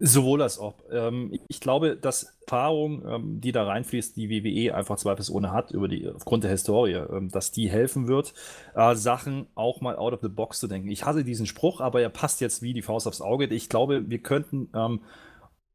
[0.00, 0.82] Sowohl als ob.
[0.90, 5.88] Ähm, ich glaube, dass Erfahrung, ähm, die da reinfließt, die WWE einfach zweifelsohne hat, über
[5.88, 8.34] die, aufgrund der Historie, ähm, dass die helfen wird,
[8.74, 10.88] äh, Sachen auch mal out of the box zu denken.
[10.90, 13.46] Ich hasse diesen Spruch, aber er passt jetzt wie die Faust aufs Auge.
[13.46, 15.00] Ich glaube, wir könnten ähm,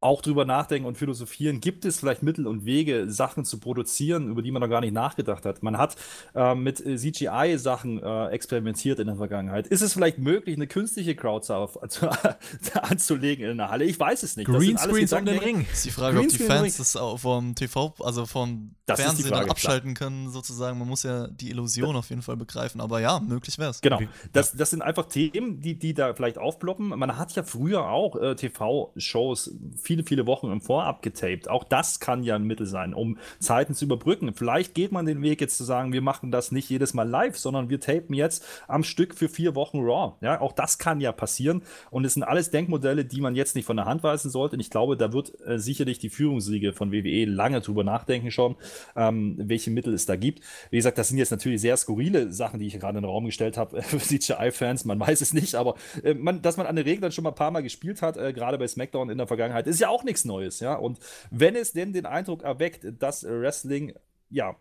[0.00, 4.40] auch drüber nachdenken und philosophieren, gibt es vielleicht Mittel und Wege, Sachen zu produzieren, über
[4.40, 5.62] die man noch gar nicht nachgedacht hat.
[5.62, 5.96] Man hat
[6.34, 9.66] äh, mit äh, CGI-Sachen äh, experimentiert in der Vergangenheit.
[9.66, 11.46] Ist es vielleicht möglich, eine künstliche Crowd
[12.82, 13.84] anzulegen in einer Halle?
[13.84, 14.46] Ich weiß es nicht.
[14.46, 15.66] Greenscreens um den Ring.
[15.70, 19.50] Ist die Frage, ob die Fans das vom TV, also vom das Fernsehen Frage, dann
[19.50, 20.08] abschalten klar.
[20.08, 20.78] können, sozusagen.
[20.78, 22.80] Man muss ja die Illusion auf jeden Fall begreifen.
[22.80, 23.80] Aber ja, möglich wäre es.
[23.80, 24.00] Genau.
[24.32, 26.88] Das, das sind einfach Themen, die, die da vielleicht aufploppen.
[26.88, 29.54] Man hat ja früher auch äh, TV-Shows
[29.90, 31.50] viele, viele Wochen im Vorab getaped.
[31.50, 34.32] Auch das kann ja ein Mittel sein, um Zeiten zu überbrücken.
[34.34, 37.36] Vielleicht geht man den Weg jetzt zu sagen, wir machen das nicht jedes Mal live,
[37.36, 40.14] sondern wir tapen jetzt am Stück für vier Wochen Raw.
[40.20, 41.62] Ja, auch das kann ja passieren.
[41.90, 44.54] Und es sind alles Denkmodelle, die man jetzt nicht von der Hand weisen sollte.
[44.54, 48.54] Und ich glaube, da wird äh, sicherlich die Führungsriege von WWE lange drüber nachdenken schon,
[48.94, 50.40] ähm, welche Mittel es da gibt.
[50.70, 53.24] Wie gesagt, das sind jetzt natürlich sehr skurrile Sachen, die ich gerade in den Raum
[53.24, 54.84] gestellt habe für CGI-Fans.
[54.84, 55.74] Man weiß es nicht, aber
[56.04, 58.32] äh, man, dass man an den Regeln schon mal ein paar Mal gespielt hat, äh,
[58.32, 60.74] gerade bei SmackDown in der Vergangenheit, ist ja auch nichts Neues, ja.
[60.74, 60.98] Und
[61.30, 63.94] wenn es denn den Eindruck erweckt, dass Wrestling,
[64.30, 64.56] ja,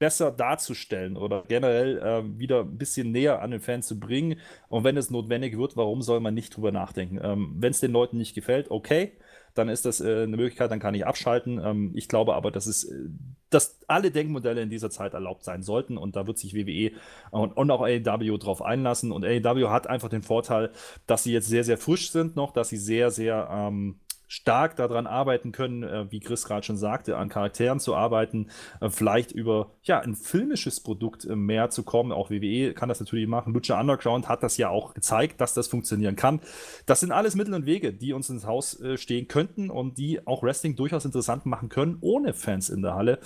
[0.00, 4.40] besser darzustellen oder generell äh, wieder ein bisschen näher an den Fan zu bringen.
[4.68, 7.20] Und wenn es notwendig wird, warum soll man nicht drüber nachdenken?
[7.22, 9.12] Ähm, wenn es den Leuten nicht gefällt, okay,
[9.54, 11.60] dann ist das äh, eine Möglichkeit, dann kann ich abschalten.
[11.62, 13.08] Ähm, ich glaube aber, dass es, äh,
[13.50, 16.92] dass alle Denkmodelle in dieser Zeit erlaubt sein sollten und da wird sich WWE
[17.30, 19.12] und, und auch AEW drauf einlassen.
[19.12, 20.70] Und AEW hat einfach den Vorteil,
[21.06, 24.00] dass sie jetzt sehr, sehr frisch sind noch, dass sie sehr, sehr ähm,
[24.30, 28.48] stark daran arbeiten können, äh, wie Chris gerade schon sagte, an Charakteren zu arbeiten,
[28.80, 32.12] äh, vielleicht über ja, ein filmisches Produkt äh, mehr zu kommen.
[32.12, 33.52] Auch WWE kann das natürlich machen.
[33.52, 36.40] Lucha Underground hat das ja auch gezeigt, dass das funktionieren kann.
[36.86, 40.24] Das sind alles Mittel und Wege, die uns ins Haus äh, stehen könnten und die
[40.28, 43.18] auch Wrestling durchaus interessant machen können, ohne Fans in der Halle.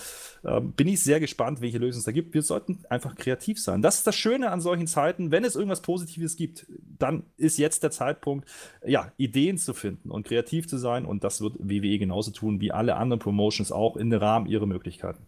[0.43, 2.33] Ähm, bin ich sehr gespannt, welche Lösungen es da gibt.
[2.33, 3.83] Wir sollten einfach kreativ sein.
[3.83, 5.31] Das ist das Schöne an solchen Zeiten.
[5.31, 6.67] Wenn es irgendwas Positives gibt,
[6.99, 8.49] dann ist jetzt der Zeitpunkt,
[8.87, 12.61] ja, Ideen zu finden und kreativ zu sein sein und das wird WWE genauso tun
[12.61, 15.27] wie alle anderen Promotions auch in den Rahmen ihrer Möglichkeiten.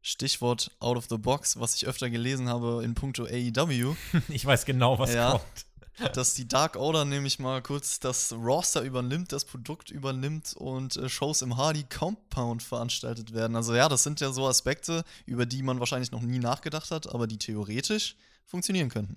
[0.00, 3.94] Stichwort out of the box, was ich öfter gelesen habe in puncto AEW.
[4.28, 6.16] ich weiß genau, was ja, kommt.
[6.16, 11.08] dass die Dark Order nämlich mal kurz das Roster übernimmt, das Produkt übernimmt und äh,
[11.08, 13.56] Shows im Hardy Compound veranstaltet werden.
[13.56, 17.12] Also ja, das sind ja so Aspekte, über die man wahrscheinlich noch nie nachgedacht hat,
[17.12, 19.16] aber die theoretisch funktionieren könnten.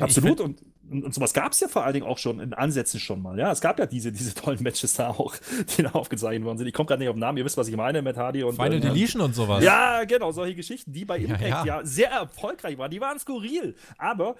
[0.00, 0.40] Absolut.
[0.40, 3.22] Und, und, und, sowas gab es ja vor allen Dingen auch schon in Ansätzen schon
[3.22, 3.38] mal.
[3.38, 5.34] Ja, es gab ja diese, diese tollen Matches da auch,
[5.76, 6.66] die da aufgezeichnet worden sind.
[6.66, 8.54] Ich komme gerade nicht auf den Namen, ihr wisst, was ich meine, Matt Hardy und.
[8.54, 9.62] Final äh, Deletion und sowas.
[9.62, 11.64] Ja, genau, solche Geschichten, die bei Impact ja, ja.
[11.64, 12.90] ja sehr erfolgreich waren.
[12.90, 13.74] Die waren skurril.
[13.98, 14.36] Aber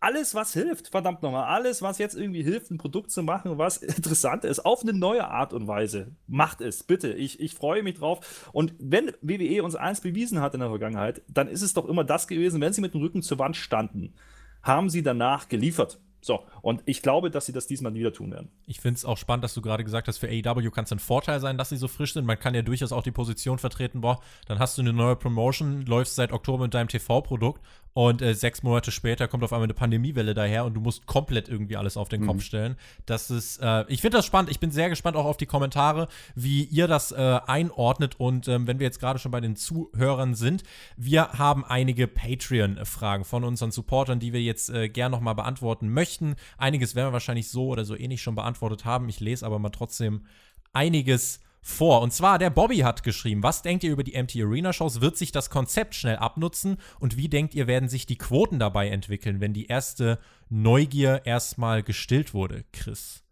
[0.00, 3.76] alles, was hilft, verdammt nochmal, alles, was jetzt irgendwie hilft, ein Produkt zu machen, was
[3.78, 7.12] interessant ist, auf eine neue Art und Weise, macht es, bitte.
[7.12, 8.50] Ich, ich freue mich drauf.
[8.52, 12.04] Und wenn WWE uns eins bewiesen hat in der Vergangenheit, dann ist es doch immer
[12.04, 14.14] das gewesen, wenn sie mit dem Rücken zur Wand standen
[14.62, 16.00] haben sie danach geliefert.
[16.20, 18.48] So, und ich glaube, dass sie das diesmal wieder tun werden.
[18.66, 21.00] Ich finde es auch spannend, dass du gerade gesagt hast, für AEW kann es ein
[21.00, 22.24] Vorteil sein, dass sie so frisch sind.
[22.24, 25.82] Man kann ja durchaus auch die Position vertreten, boah, dann hast du eine neue Promotion,
[25.82, 27.60] läufst seit Oktober mit deinem TV-Produkt
[27.94, 31.48] und äh, sechs Monate später kommt auf einmal eine Pandemiewelle daher und du musst komplett
[31.48, 32.26] irgendwie alles auf den mhm.
[32.26, 32.76] Kopf stellen.
[33.04, 34.50] Das ist, äh, ich finde das spannend.
[34.50, 38.18] Ich bin sehr gespannt auch auf die Kommentare, wie ihr das äh, einordnet.
[38.18, 40.62] Und ähm, wenn wir jetzt gerade schon bei den Zuhörern sind,
[40.96, 46.36] wir haben einige Patreon-Fragen von unseren Supportern, die wir jetzt äh, gern nochmal beantworten möchten.
[46.58, 49.08] Einiges werden wir wahrscheinlich so oder so ähnlich schon beantwortet haben.
[49.08, 50.26] Ich lese aber mal trotzdem
[50.72, 52.02] einiges vor.
[52.02, 55.00] Und zwar, der Bobby hat geschrieben, was denkt ihr über die Empty Arena Shows?
[55.00, 56.76] Wird sich das Konzept schnell abnutzen?
[56.98, 61.82] Und wie denkt ihr, werden sich die Quoten dabei entwickeln, wenn die erste Neugier erstmal
[61.82, 63.22] gestillt wurde, Chris?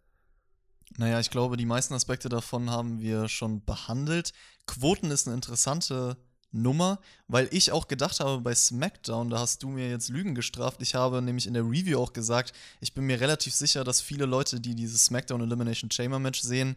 [0.96, 4.32] Naja, ich glaube, die meisten Aspekte davon haben wir schon behandelt.
[4.66, 6.16] Quoten ist eine interessante
[6.52, 6.98] Nummer,
[7.28, 10.82] weil ich auch gedacht habe bei SmackDown, da hast du mir jetzt Lügen gestraft.
[10.82, 14.26] Ich habe nämlich in der Review auch gesagt, ich bin mir relativ sicher, dass viele
[14.26, 16.76] Leute, die dieses SmackDown Elimination Chamber Match sehen,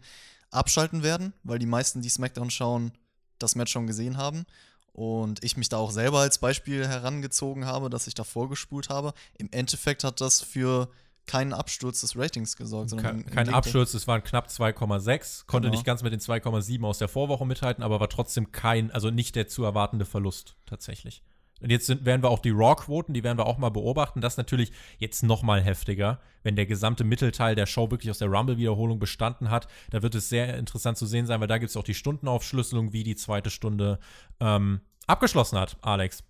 [0.50, 2.92] abschalten werden, weil die meisten, die SmackDown schauen,
[3.38, 4.44] das Match schon gesehen haben.
[4.92, 9.12] Und ich mich da auch selber als Beispiel herangezogen habe, dass ich da vorgespult habe.
[9.38, 10.88] Im Endeffekt hat das für
[11.26, 12.90] keinen Absturz des Ratings gesorgt.
[12.90, 15.76] Sondern kein, kein Absturz, es waren knapp 2,6, konnte genau.
[15.76, 19.36] nicht ganz mit den 2,7 aus der Vorwoche mithalten, aber war trotzdem kein, also nicht
[19.36, 21.22] der zu erwartende Verlust tatsächlich.
[21.60, 24.20] Und jetzt sind, werden wir auch die Raw-Quoten, die werden wir auch mal beobachten.
[24.20, 28.18] Das ist natürlich jetzt noch mal heftiger, wenn der gesamte Mittelteil der Show wirklich aus
[28.18, 29.68] der Rumble-Wiederholung bestanden hat.
[29.90, 32.92] Da wird es sehr interessant zu sehen sein, weil da gibt es auch die Stundenaufschlüsselung,
[32.92, 33.98] wie die zweite Stunde
[34.40, 36.24] ähm, abgeschlossen hat, Alex.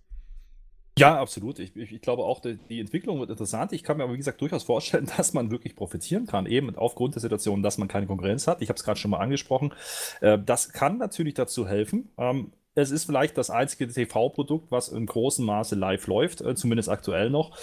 [0.97, 1.59] Ja, absolut.
[1.59, 3.73] Ich, ich, ich glaube auch, die, Entwicklung wird interessant.
[3.73, 7.15] Ich kann mir aber, wie gesagt, durchaus vorstellen, dass man wirklich profitieren kann, eben aufgrund
[7.15, 8.61] der Situation, dass man keine Konkurrenz hat.
[8.61, 9.73] Ich habe es gerade schon mal angesprochen.
[10.21, 12.11] Äh, das kann natürlich dazu helfen.
[12.17, 16.89] Ähm, es ist vielleicht das einzige TV-Produkt, was in großem Maße live läuft, äh, zumindest
[16.89, 17.57] aktuell noch.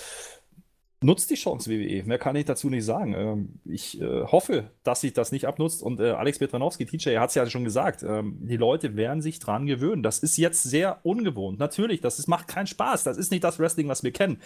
[1.03, 2.05] Nutzt die Chance, WWE.
[2.05, 3.15] Mehr kann ich dazu nicht sagen.
[3.15, 5.83] Ähm, ich äh, hoffe, dass sich das nicht abnutzt.
[5.83, 9.39] Und äh, Alex Petranowski, TJ, hat es ja schon gesagt, ähm, die Leute werden sich
[9.39, 10.03] dran gewöhnen.
[10.03, 11.59] Das ist jetzt sehr ungewohnt.
[11.59, 13.05] Natürlich, das ist, macht keinen Spaß.
[13.05, 14.41] Das ist nicht das Wrestling, was wir kennen.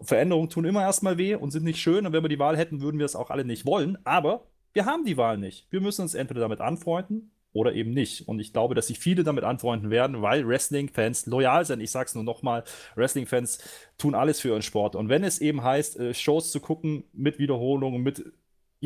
[0.00, 2.06] Veränderungen tun immer erstmal weh und sind nicht schön.
[2.06, 3.98] Und wenn wir die Wahl hätten, würden wir es auch alle nicht wollen.
[4.04, 5.66] Aber wir haben die Wahl nicht.
[5.70, 8.28] Wir müssen uns entweder damit anfreunden oder eben nicht.
[8.28, 11.80] Und ich glaube, dass sich viele damit anfreunden werden, weil Wrestling-Fans loyal sind.
[11.80, 13.58] Ich sage es nur nochmal, Wrestling-Fans
[13.98, 14.94] tun alles für ihren Sport.
[14.94, 18.22] Und wenn es eben heißt, äh, Shows zu gucken mit Wiederholungen, mit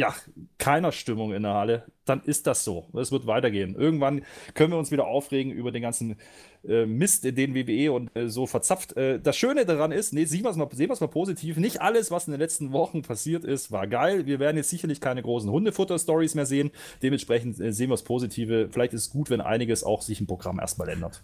[0.00, 0.14] ja,
[0.56, 2.88] keiner Stimmung in der Halle, dann ist das so.
[2.94, 3.74] Es wird weitergehen.
[3.74, 4.22] Irgendwann
[4.54, 6.16] können wir uns wieder aufregen über den ganzen
[6.66, 8.96] äh, Mist, den WWE und äh, so verzapft.
[8.96, 12.26] Äh, das Schöne daran ist, nee, sehen wir es mal, mal positiv, nicht alles, was
[12.26, 14.24] in den letzten Wochen passiert ist, war geil.
[14.24, 16.70] Wir werden jetzt sicherlich keine großen Hundefutter-Stories mehr sehen.
[17.02, 18.70] Dementsprechend äh, sehen wir das Positive.
[18.72, 21.22] Vielleicht ist es gut, wenn einiges auch sich im Programm erstmal ändert.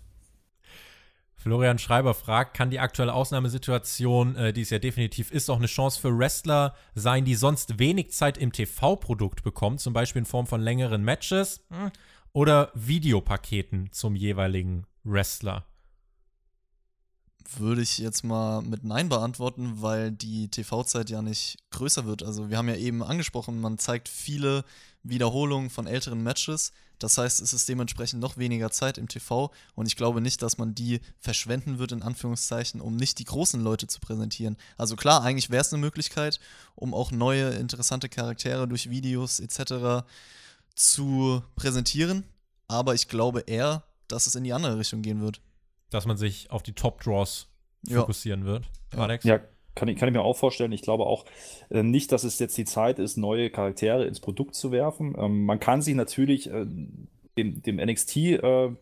[1.46, 5.68] Florian Schreiber fragt, kann die aktuelle Ausnahmesituation, äh, die es ja definitiv ist, auch eine
[5.68, 10.48] Chance für Wrestler sein, die sonst wenig Zeit im TV-Produkt bekommen, zum Beispiel in Form
[10.48, 11.92] von längeren Matches hm,
[12.32, 15.64] oder Videopaketen zum jeweiligen Wrestler?
[17.54, 22.22] Würde ich jetzt mal mit Nein beantworten, weil die TV-Zeit ja nicht größer wird.
[22.22, 24.64] Also wir haben ja eben angesprochen, man zeigt viele
[25.02, 26.72] Wiederholungen von älteren Matches.
[26.98, 30.56] Das heißt, es ist dementsprechend noch weniger Zeit im TV und ich glaube nicht, dass
[30.56, 34.56] man die verschwenden wird, in Anführungszeichen, um nicht die großen Leute zu präsentieren.
[34.78, 36.40] Also klar, eigentlich wäre es eine Möglichkeit,
[36.74, 40.06] um auch neue, interessante Charaktere durch Videos etc.
[40.74, 42.24] zu präsentieren,
[42.66, 45.40] aber ich glaube eher, dass es in die andere Richtung gehen wird.
[45.96, 47.48] Dass man sich auf die Top-Draws
[47.90, 48.46] fokussieren ja.
[48.46, 49.24] wird, Alex?
[49.24, 49.40] Ja,
[49.74, 50.72] kann ich, kann ich mir auch vorstellen.
[50.72, 51.24] Ich glaube auch
[51.70, 55.16] äh, nicht, dass es jetzt die Zeit ist, neue Charaktere ins Produkt zu werfen.
[55.18, 56.66] Ähm, man kann sich natürlich äh,
[57.38, 58.74] dem, dem NXT äh,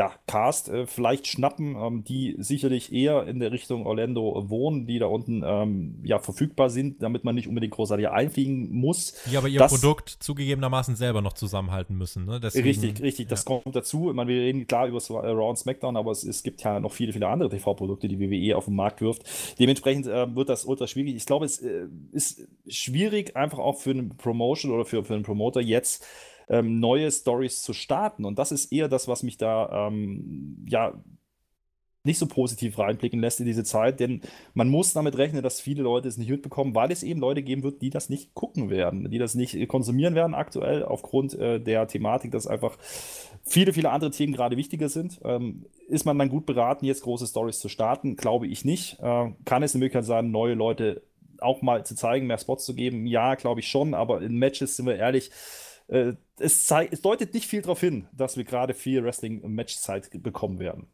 [0.00, 4.98] ja, Cast äh, vielleicht schnappen, ähm, die sicherlich eher in der Richtung Orlando wohnen, die
[4.98, 9.12] da unten ähm, ja verfügbar sind, damit man nicht unbedingt großartig einfliegen muss.
[9.30, 12.24] Die aber ihr das, Produkt zugegebenermaßen selber noch zusammenhalten müssen.
[12.24, 12.40] Ne?
[12.40, 13.26] Deswegen, richtig, richtig.
[13.26, 13.30] Ja.
[13.30, 14.08] Das kommt dazu.
[14.08, 16.80] Ich meine, wir reden klar über äh, Raw und SmackDown, aber es, es, gibt ja
[16.80, 19.22] noch viele, viele andere TV-Produkte, die WWE auf den Markt wirft.
[19.58, 21.14] Dementsprechend äh, wird das ultra schwierig.
[21.14, 25.24] Ich glaube, es äh, ist schwierig, einfach auch für einen Promotion oder für, für einen
[25.24, 26.06] Promoter jetzt
[26.50, 28.24] ähm, neue Stories zu starten.
[28.24, 30.92] Und das ist eher das, was mich da ähm, ja
[32.02, 34.22] nicht so positiv reinblicken lässt in diese Zeit, denn
[34.54, 37.62] man muss damit rechnen, dass viele Leute es nicht mitbekommen, weil es eben Leute geben
[37.62, 41.86] wird, die das nicht gucken werden, die das nicht konsumieren werden aktuell, aufgrund äh, der
[41.88, 42.78] Thematik, dass einfach
[43.42, 45.20] viele, viele andere Themen gerade wichtiger sind.
[45.24, 48.16] Ähm, ist man dann gut beraten, jetzt große Stories zu starten?
[48.16, 48.98] Glaube ich nicht.
[49.00, 51.02] Äh, kann es eine Möglichkeit sein, neue Leute
[51.40, 53.06] auch mal zu zeigen, mehr Spots zu geben?
[53.06, 55.30] Ja, glaube ich schon, aber in Matches sind wir ehrlich,
[55.90, 60.86] äh, es, es deutet nicht viel darauf hin, dass wir gerade viel Wrestling-Matchzeit bekommen werden.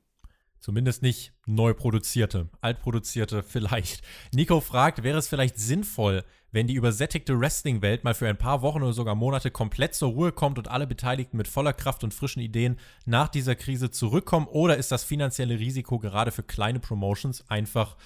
[0.58, 4.02] Zumindest nicht neu produzierte, altproduzierte vielleicht.
[4.32, 8.82] Nico fragt, wäre es vielleicht sinnvoll, wenn die übersättigte Wrestling-Welt mal für ein paar Wochen
[8.82, 12.40] oder sogar Monate komplett zur Ruhe kommt und alle Beteiligten mit voller Kraft und frischen
[12.40, 14.46] Ideen nach dieser Krise zurückkommen?
[14.48, 17.96] Oder ist das finanzielle Risiko gerade für kleine Promotions einfach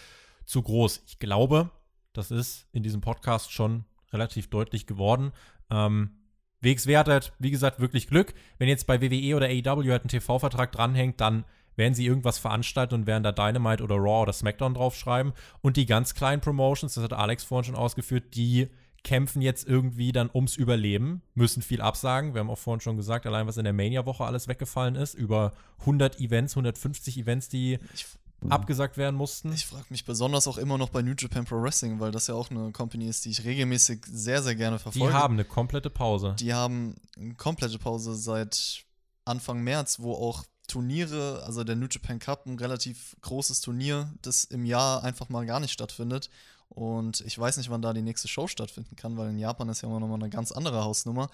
[0.44, 1.04] zu groß?
[1.06, 1.70] Ich glaube,
[2.12, 5.30] das ist in diesem Podcast schon relativ deutlich geworden.
[5.70, 6.19] Ähm,
[6.62, 8.34] WXW hat halt, wie gesagt, wirklich Glück.
[8.58, 11.44] Wenn jetzt bei WWE oder AEW halt ein TV-Vertrag dranhängt, dann
[11.76, 15.32] werden sie irgendwas veranstalten und werden da Dynamite oder Raw oder SmackDown draufschreiben.
[15.62, 18.68] Und die ganz kleinen Promotions, das hat Alex vorhin schon ausgeführt, die
[19.02, 22.34] kämpfen jetzt irgendwie dann ums Überleben, müssen viel absagen.
[22.34, 25.52] Wir haben auch vorhin schon gesagt, allein was in der Mania-Woche alles weggefallen ist, über
[25.80, 28.06] 100 Events, 150 Events, die ich
[28.42, 28.52] Mhm.
[28.52, 29.52] abgesagt werden mussten.
[29.52, 32.34] Ich frage mich besonders auch immer noch bei New Japan Pro Wrestling, weil das ja
[32.34, 35.08] auch eine Company ist, die ich regelmäßig sehr, sehr gerne verfolge.
[35.08, 36.36] Die haben eine komplette Pause.
[36.38, 38.84] Die haben eine komplette Pause seit
[39.26, 44.44] Anfang März, wo auch Turniere, also der New Japan Cup, ein relativ großes Turnier, das
[44.44, 46.30] im Jahr einfach mal gar nicht stattfindet.
[46.70, 49.82] Und ich weiß nicht, wann da die nächste Show stattfinden kann, weil in Japan ist
[49.82, 51.28] ja immer noch mal eine ganz andere Hausnummer.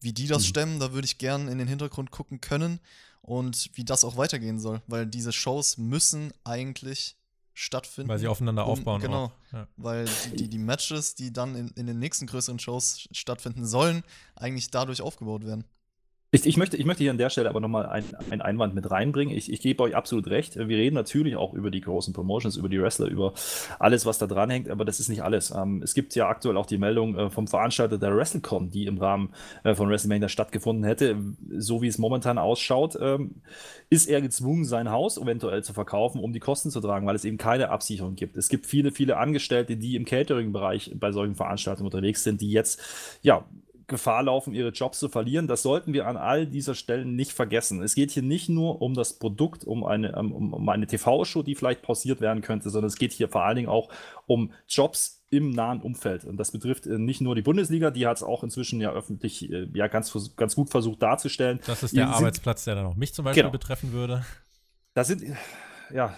[0.00, 0.46] Wie die das mhm.
[0.46, 2.80] stemmen, da würde ich gern in den Hintergrund gucken können
[3.22, 7.16] und wie das auch weitergehen soll, weil diese Shows müssen eigentlich
[7.54, 8.08] stattfinden.
[8.08, 9.00] Weil sie aufeinander um, aufbauen.
[9.00, 9.68] Genau, ja.
[9.76, 14.02] weil die, die, die, Matches, die dann in, in den nächsten größeren Shows stattfinden sollen,
[14.34, 15.64] eigentlich dadurch aufgebaut werden.
[16.34, 19.36] Ich, ich, möchte, ich möchte hier an der Stelle aber nochmal einen Einwand mit reinbringen.
[19.36, 20.56] Ich, ich gebe euch absolut recht.
[20.56, 23.34] Wir reden natürlich auch über die großen Promotions, über die Wrestler, über
[23.78, 25.50] alles, was da dran hängt, aber das ist nicht alles.
[25.50, 28.96] Ähm, es gibt ja aktuell auch die Meldung äh, vom Veranstalter der WrestleCon, die im
[28.96, 31.18] Rahmen äh, von WrestleMania stattgefunden hätte.
[31.58, 33.42] So wie es momentan ausschaut, ähm,
[33.90, 37.26] ist er gezwungen, sein Haus eventuell zu verkaufen, um die Kosten zu tragen, weil es
[37.26, 38.38] eben keine Absicherung gibt.
[38.38, 42.80] Es gibt viele, viele Angestellte, die im Catering-Bereich bei solchen Veranstaltungen unterwegs sind, die jetzt
[43.20, 43.44] ja
[43.86, 45.48] Gefahr laufen, ihre Jobs zu verlieren.
[45.48, 47.82] Das sollten wir an all dieser Stellen nicht vergessen.
[47.82, 51.54] Es geht hier nicht nur um das Produkt, um eine, um, um eine TV-Show, die
[51.54, 53.88] vielleicht pausiert werden könnte, sondern es geht hier vor allen Dingen auch
[54.26, 56.24] um Jobs im nahen Umfeld.
[56.24, 59.50] Und das betrifft äh, nicht nur die Bundesliga, die hat es auch inzwischen ja öffentlich
[59.50, 61.58] äh, ja ganz, ganz gut versucht darzustellen.
[61.66, 63.52] Das ist der Ihr Arbeitsplatz, der dann auch mich zum Beispiel genau.
[63.52, 64.26] betreffen würde.
[64.94, 65.22] Da sind,
[65.90, 66.14] ja,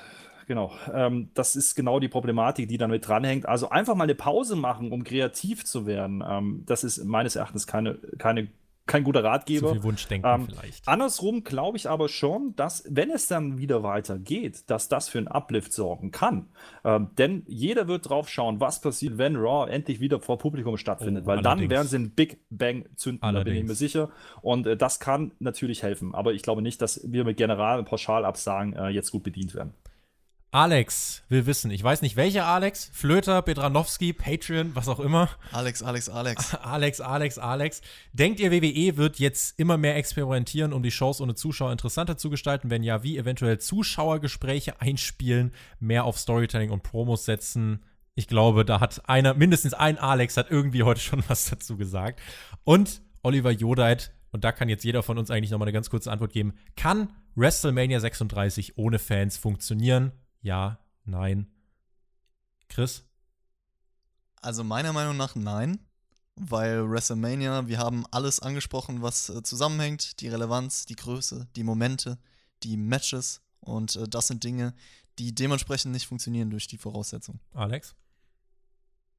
[0.47, 0.73] genau.
[0.93, 3.47] Ähm, das ist genau die Problematik, die damit dranhängt.
[3.47, 6.23] Also einfach mal eine Pause machen, um kreativ zu werden.
[6.27, 8.49] Ähm, das ist meines Erachtens keine, keine
[8.87, 9.69] kein guter Ratgeber.
[9.69, 10.87] Zu viel Wunschdenken ähm, vielleicht.
[10.87, 15.29] Andersrum glaube ich aber schon, dass, wenn es dann wieder weitergeht, dass das für einen
[15.29, 16.49] Uplift sorgen kann.
[16.85, 21.25] Ähm, denn jeder wird drauf schauen, was passiert, wenn Raw endlich wieder vor Publikum stattfindet.
[21.25, 21.63] Oh, Weil allerdings.
[21.63, 23.45] dann werden sie einen Big Bang zünden, allerdings.
[23.45, 24.11] da bin ich mir sicher.
[24.43, 26.15] Und äh, das kann natürlich helfen.
[26.15, 29.73] Aber ich glaube nicht, dass wir mit General- und Pauschalabsagen äh, jetzt gut bedient werden.
[30.55, 35.29] Alex will wissen, ich weiß nicht welcher Alex, Flöter, Bedranowski, Patreon, was auch immer.
[35.51, 36.55] Alex, Alex, Alex.
[36.63, 37.81] Alex, Alex, Alex.
[38.13, 42.31] Denkt ihr, WWE wird jetzt immer mehr experimentieren, um die Shows ohne Zuschauer interessanter zu
[42.31, 42.71] gestalten?
[42.71, 47.83] Wenn ja, wie eventuell Zuschauergespräche einspielen, mehr auf Storytelling und Promos setzen?
[48.15, 52.21] Ich glaube, da hat einer, mindestens ein Alex hat irgendwie heute schon was dazu gesagt.
[52.63, 56.13] Und Oliver Jodeit, und da kann jetzt jeder von uns eigentlich nochmal eine ganz kurze
[56.13, 60.13] Antwort geben, kann WrestleMania 36 ohne Fans funktionieren?
[60.45, 61.47] Ja, nein.
[62.69, 63.03] Chris?
[64.43, 65.79] Also meiner Meinung nach nein,
[66.37, 72.19] weil WrestleMania, wir haben alles angesprochen, was äh, zusammenhängt, die Relevanz, die Größe, die Momente,
[72.63, 74.75] die Matches und äh, das sind Dinge,
[75.19, 77.41] die dementsprechend nicht funktionieren durch die Voraussetzungen.
[77.55, 77.95] Alex?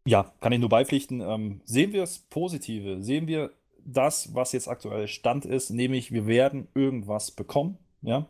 [0.05, 1.21] Ja, kann ich nur beipflichten.
[1.21, 3.51] Ähm, sehen wir das Positive, sehen wir
[3.83, 8.27] das, was jetzt aktuell Stand ist, nämlich wir werden irgendwas bekommen Ja?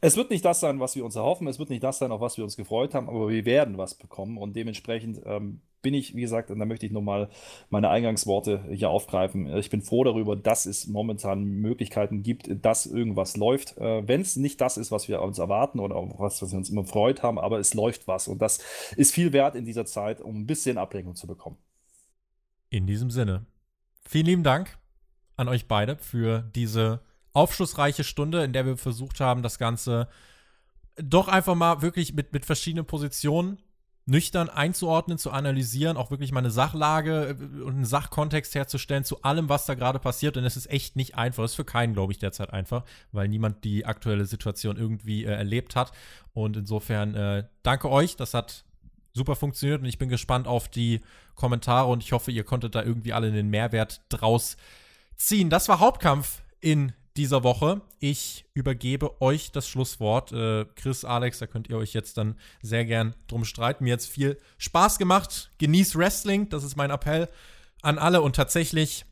[0.00, 2.20] Es wird nicht das sein, was wir uns erhoffen, es wird nicht das sein, auf
[2.20, 6.16] was wir uns gefreut haben, aber wir werden was bekommen und dementsprechend ähm, bin ich,
[6.16, 7.28] wie gesagt, und da möchte ich nochmal
[7.70, 9.46] meine Eingangsworte hier aufgreifen.
[9.58, 13.76] Ich bin froh darüber, dass es momentan Möglichkeiten gibt, dass irgendwas läuft.
[13.78, 16.70] Äh, Wenn es nicht das ist, was wir uns erwarten oder was, was wir uns
[16.70, 18.26] immer freut haben, aber es läuft was.
[18.26, 18.58] Und das
[18.96, 21.58] ist viel wert in dieser Zeit, um ein bisschen Ablenkung zu bekommen.
[22.70, 23.46] In diesem Sinne,
[24.08, 24.78] vielen lieben Dank
[25.36, 27.00] an euch beide für diese
[27.34, 30.08] aufschlussreiche Stunde, in der wir versucht haben, das Ganze
[30.96, 33.58] doch einfach mal wirklich mit, mit verschiedenen Positionen
[34.06, 39.22] nüchtern einzuordnen, zu analysieren, auch wirklich mal eine Sachlage äh, und einen Sachkontext herzustellen zu
[39.22, 40.36] allem, was da gerade passiert.
[40.36, 41.44] Und es ist echt nicht einfach.
[41.44, 45.32] Es ist für keinen, glaube ich, derzeit einfach, weil niemand die aktuelle Situation irgendwie äh,
[45.32, 45.92] erlebt hat.
[46.34, 48.16] Und insofern äh, danke euch.
[48.16, 48.64] Das hat
[49.14, 51.00] super funktioniert und ich bin gespannt auf die
[51.34, 54.56] Kommentare und ich hoffe, ihr konntet da irgendwie alle den Mehrwert draus
[55.16, 55.50] ziehen.
[55.50, 57.82] Das war Hauptkampf in dieser Woche.
[58.00, 60.32] Ich übergebe euch das Schlusswort.
[60.32, 63.84] Äh, Chris, Alex, da könnt ihr euch jetzt dann sehr gern drum streiten.
[63.84, 65.50] Mir hat es viel Spaß gemacht.
[65.58, 67.28] Genießt Wrestling, das ist mein Appell
[67.82, 68.22] an alle.
[68.22, 69.04] Und tatsächlich,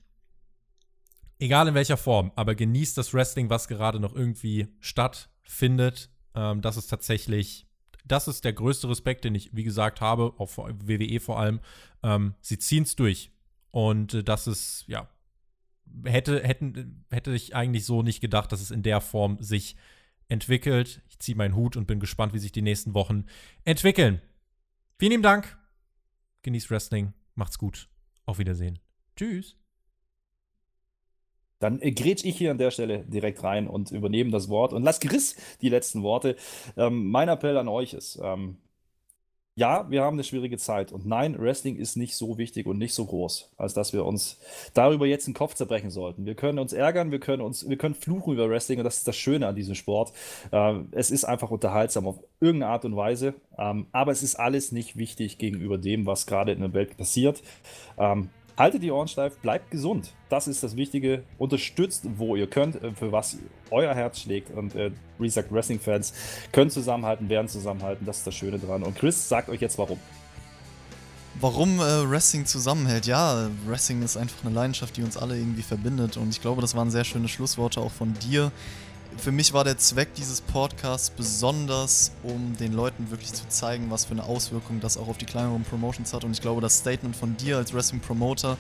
[1.39, 6.11] egal in welcher Form, aber genießt das Wrestling, was gerade noch irgendwie stattfindet.
[6.35, 7.67] Ähm, das ist tatsächlich,
[8.05, 11.61] das ist der größte Respekt, den ich, wie gesagt, habe, auf WWE vor allem.
[12.03, 13.31] Ähm, sie ziehen es durch.
[13.71, 15.09] Und äh, das ist, ja,
[16.05, 19.77] hätte, hätten, hätte ich eigentlich so nicht gedacht, dass es in der Form sich
[20.29, 21.03] entwickelt.
[21.09, 23.27] Ich ziehe meinen Hut und bin gespannt, wie sich die nächsten Wochen
[23.65, 24.21] entwickeln.
[24.99, 25.59] Vielen lieben Dank.
[26.43, 27.13] Genießt Wrestling.
[27.35, 27.89] Macht's gut.
[28.25, 28.79] Auf Wiedersehen.
[29.17, 29.57] Tschüss.
[31.59, 34.83] Dann äh, grätsch ich hier an der Stelle direkt rein und übernehme das Wort und
[34.83, 36.37] lass Chris die letzten Worte.
[36.77, 38.57] Ähm, mein Appell an euch ist, ähm,
[39.55, 40.93] ja, wir haben eine schwierige Zeit.
[40.93, 44.39] Und nein, Wrestling ist nicht so wichtig und nicht so groß, als dass wir uns
[44.73, 46.25] darüber jetzt den Kopf zerbrechen sollten.
[46.25, 49.09] Wir können uns ärgern, wir können uns, wir können fluchen über Wrestling und das ist
[49.09, 50.13] das Schöne an diesem Sport.
[50.53, 53.35] Ähm, es ist einfach unterhaltsam auf irgendeine Art und Weise.
[53.59, 57.43] Ähm, aber es ist alles nicht wichtig gegenüber dem, was gerade in der Welt passiert.
[57.99, 58.31] Ähm,
[58.63, 60.13] Haltet die Ohren steif, bleibt gesund.
[60.29, 61.25] Das ist das Wichtige.
[61.37, 63.39] Unterstützt, wo ihr könnt, äh, für was
[63.73, 64.57] euer Herz schlägt.
[64.57, 66.15] Und äh, wie gesagt, Wrestling-Fans
[66.53, 68.07] können zusammenhalten, werden zusammenhalten.
[68.07, 68.85] Das ist das Schöne dran.
[68.85, 69.99] Und Chris sagt euch jetzt warum.
[71.41, 73.07] Warum äh, Wrestling zusammenhält?
[73.07, 76.17] Ja, Wrestling ist einfach eine Leidenschaft, die uns alle irgendwie verbindet.
[76.17, 78.53] Und ich glaube, das waren sehr schöne Schlussworte auch von dir
[79.19, 84.05] für mich war der Zweck dieses Podcasts besonders, um den Leuten wirklich zu zeigen, was
[84.05, 86.25] für eine Auswirkung das auch auf die kleineren Promotions hat.
[86.25, 88.57] Und ich glaube, das Statement von dir als Wrestling Promoter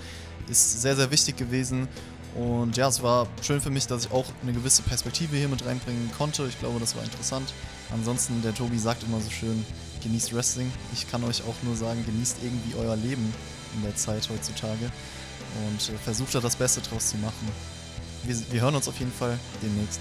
[0.48, 1.88] ist sehr, sehr wichtig gewesen.
[2.34, 5.64] Und ja, es war schön für mich, dass ich auch eine gewisse Perspektive hier mit
[5.64, 6.46] reinbringen konnte.
[6.46, 7.52] Ich glaube, das war interessant.
[7.92, 9.66] Ansonsten, der Tobi sagt immer so schön,
[10.02, 10.70] genießt Wrestling.
[10.92, 13.34] Ich kann euch auch nur sagen, genießt irgendwie euer Leben
[13.76, 14.90] in der Zeit heutzutage
[15.66, 17.48] und äh, versucht da das Beste draus zu machen.
[18.24, 20.00] Wir, wir hören uns auf jeden Fall demnächst.